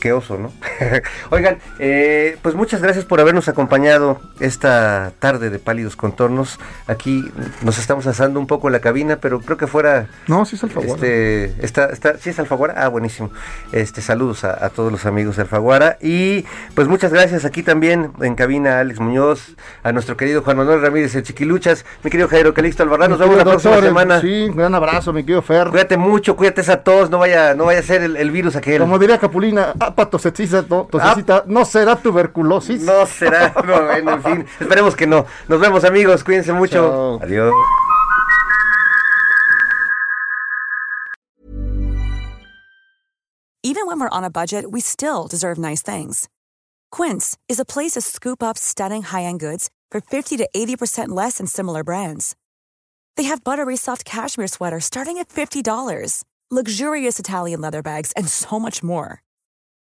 [0.00, 0.52] qué oso, ¿no?
[1.30, 6.58] Oigan, eh, pues muchas gracias por habernos acompañado esta tarde de Pálidos Contornos.
[6.86, 7.30] Aquí
[7.62, 10.64] nos estamos asando un poco en la cabina, pero creo que fuera No, sí es
[10.64, 10.94] Alfaguara.
[10.94, 12.74] este, está, está, ¿sí es Alfaguara?
[12.76, 13.30] Ah, buenísimo.
[13.72, 15.98] Este, saludos a, a todos los amigos de Alfaguara.
[16.00, 16.44] Y
[16.74, 20.80] pues muchas gracias aquí también en cabina a Alex Muñoz, a nuestro querido Juan Manuel
[20.80, 23.10] Ramírez, el Chiquiluchas, mi querido Jairo Calixto Albarrán.
[23.10, 24.20] Nos vemos la próxima semana.
[24.20, 25.68] Sí, un gran abrazo, mi querido Fer.
[25.68, 28.80] Cuídate mucho, cuídate esa tos, no vaya, no vaya a ser el, el virus aquel.
[28.80, 31.44] Como diría Capulina, apa tosecita, no, tosecita, ah.
[31.46, 32.82] no será tuberculosis.
[32.82, 35.26] No será, no, bueno, en fin, esperemos que no.
[35.48, 36.80] Nos vemos amigos, cuídense mucho.
[36.80, 37.20] Chao.
[37.20, 37.52] Adiós.
[43.62, 46.28] Even when we're on a budget, we still deserve nice things.
[46.90, 51.38] Quince is a place to scoop up stunning high-end goods for 50 to 80% less
[51.38, 52.34] than similar brands.
[53.16, 58.58] They have buttery soft cashmere sweaters starting at $50, luxurious Italian leather bags, and so
[58.58, 59.22] much more.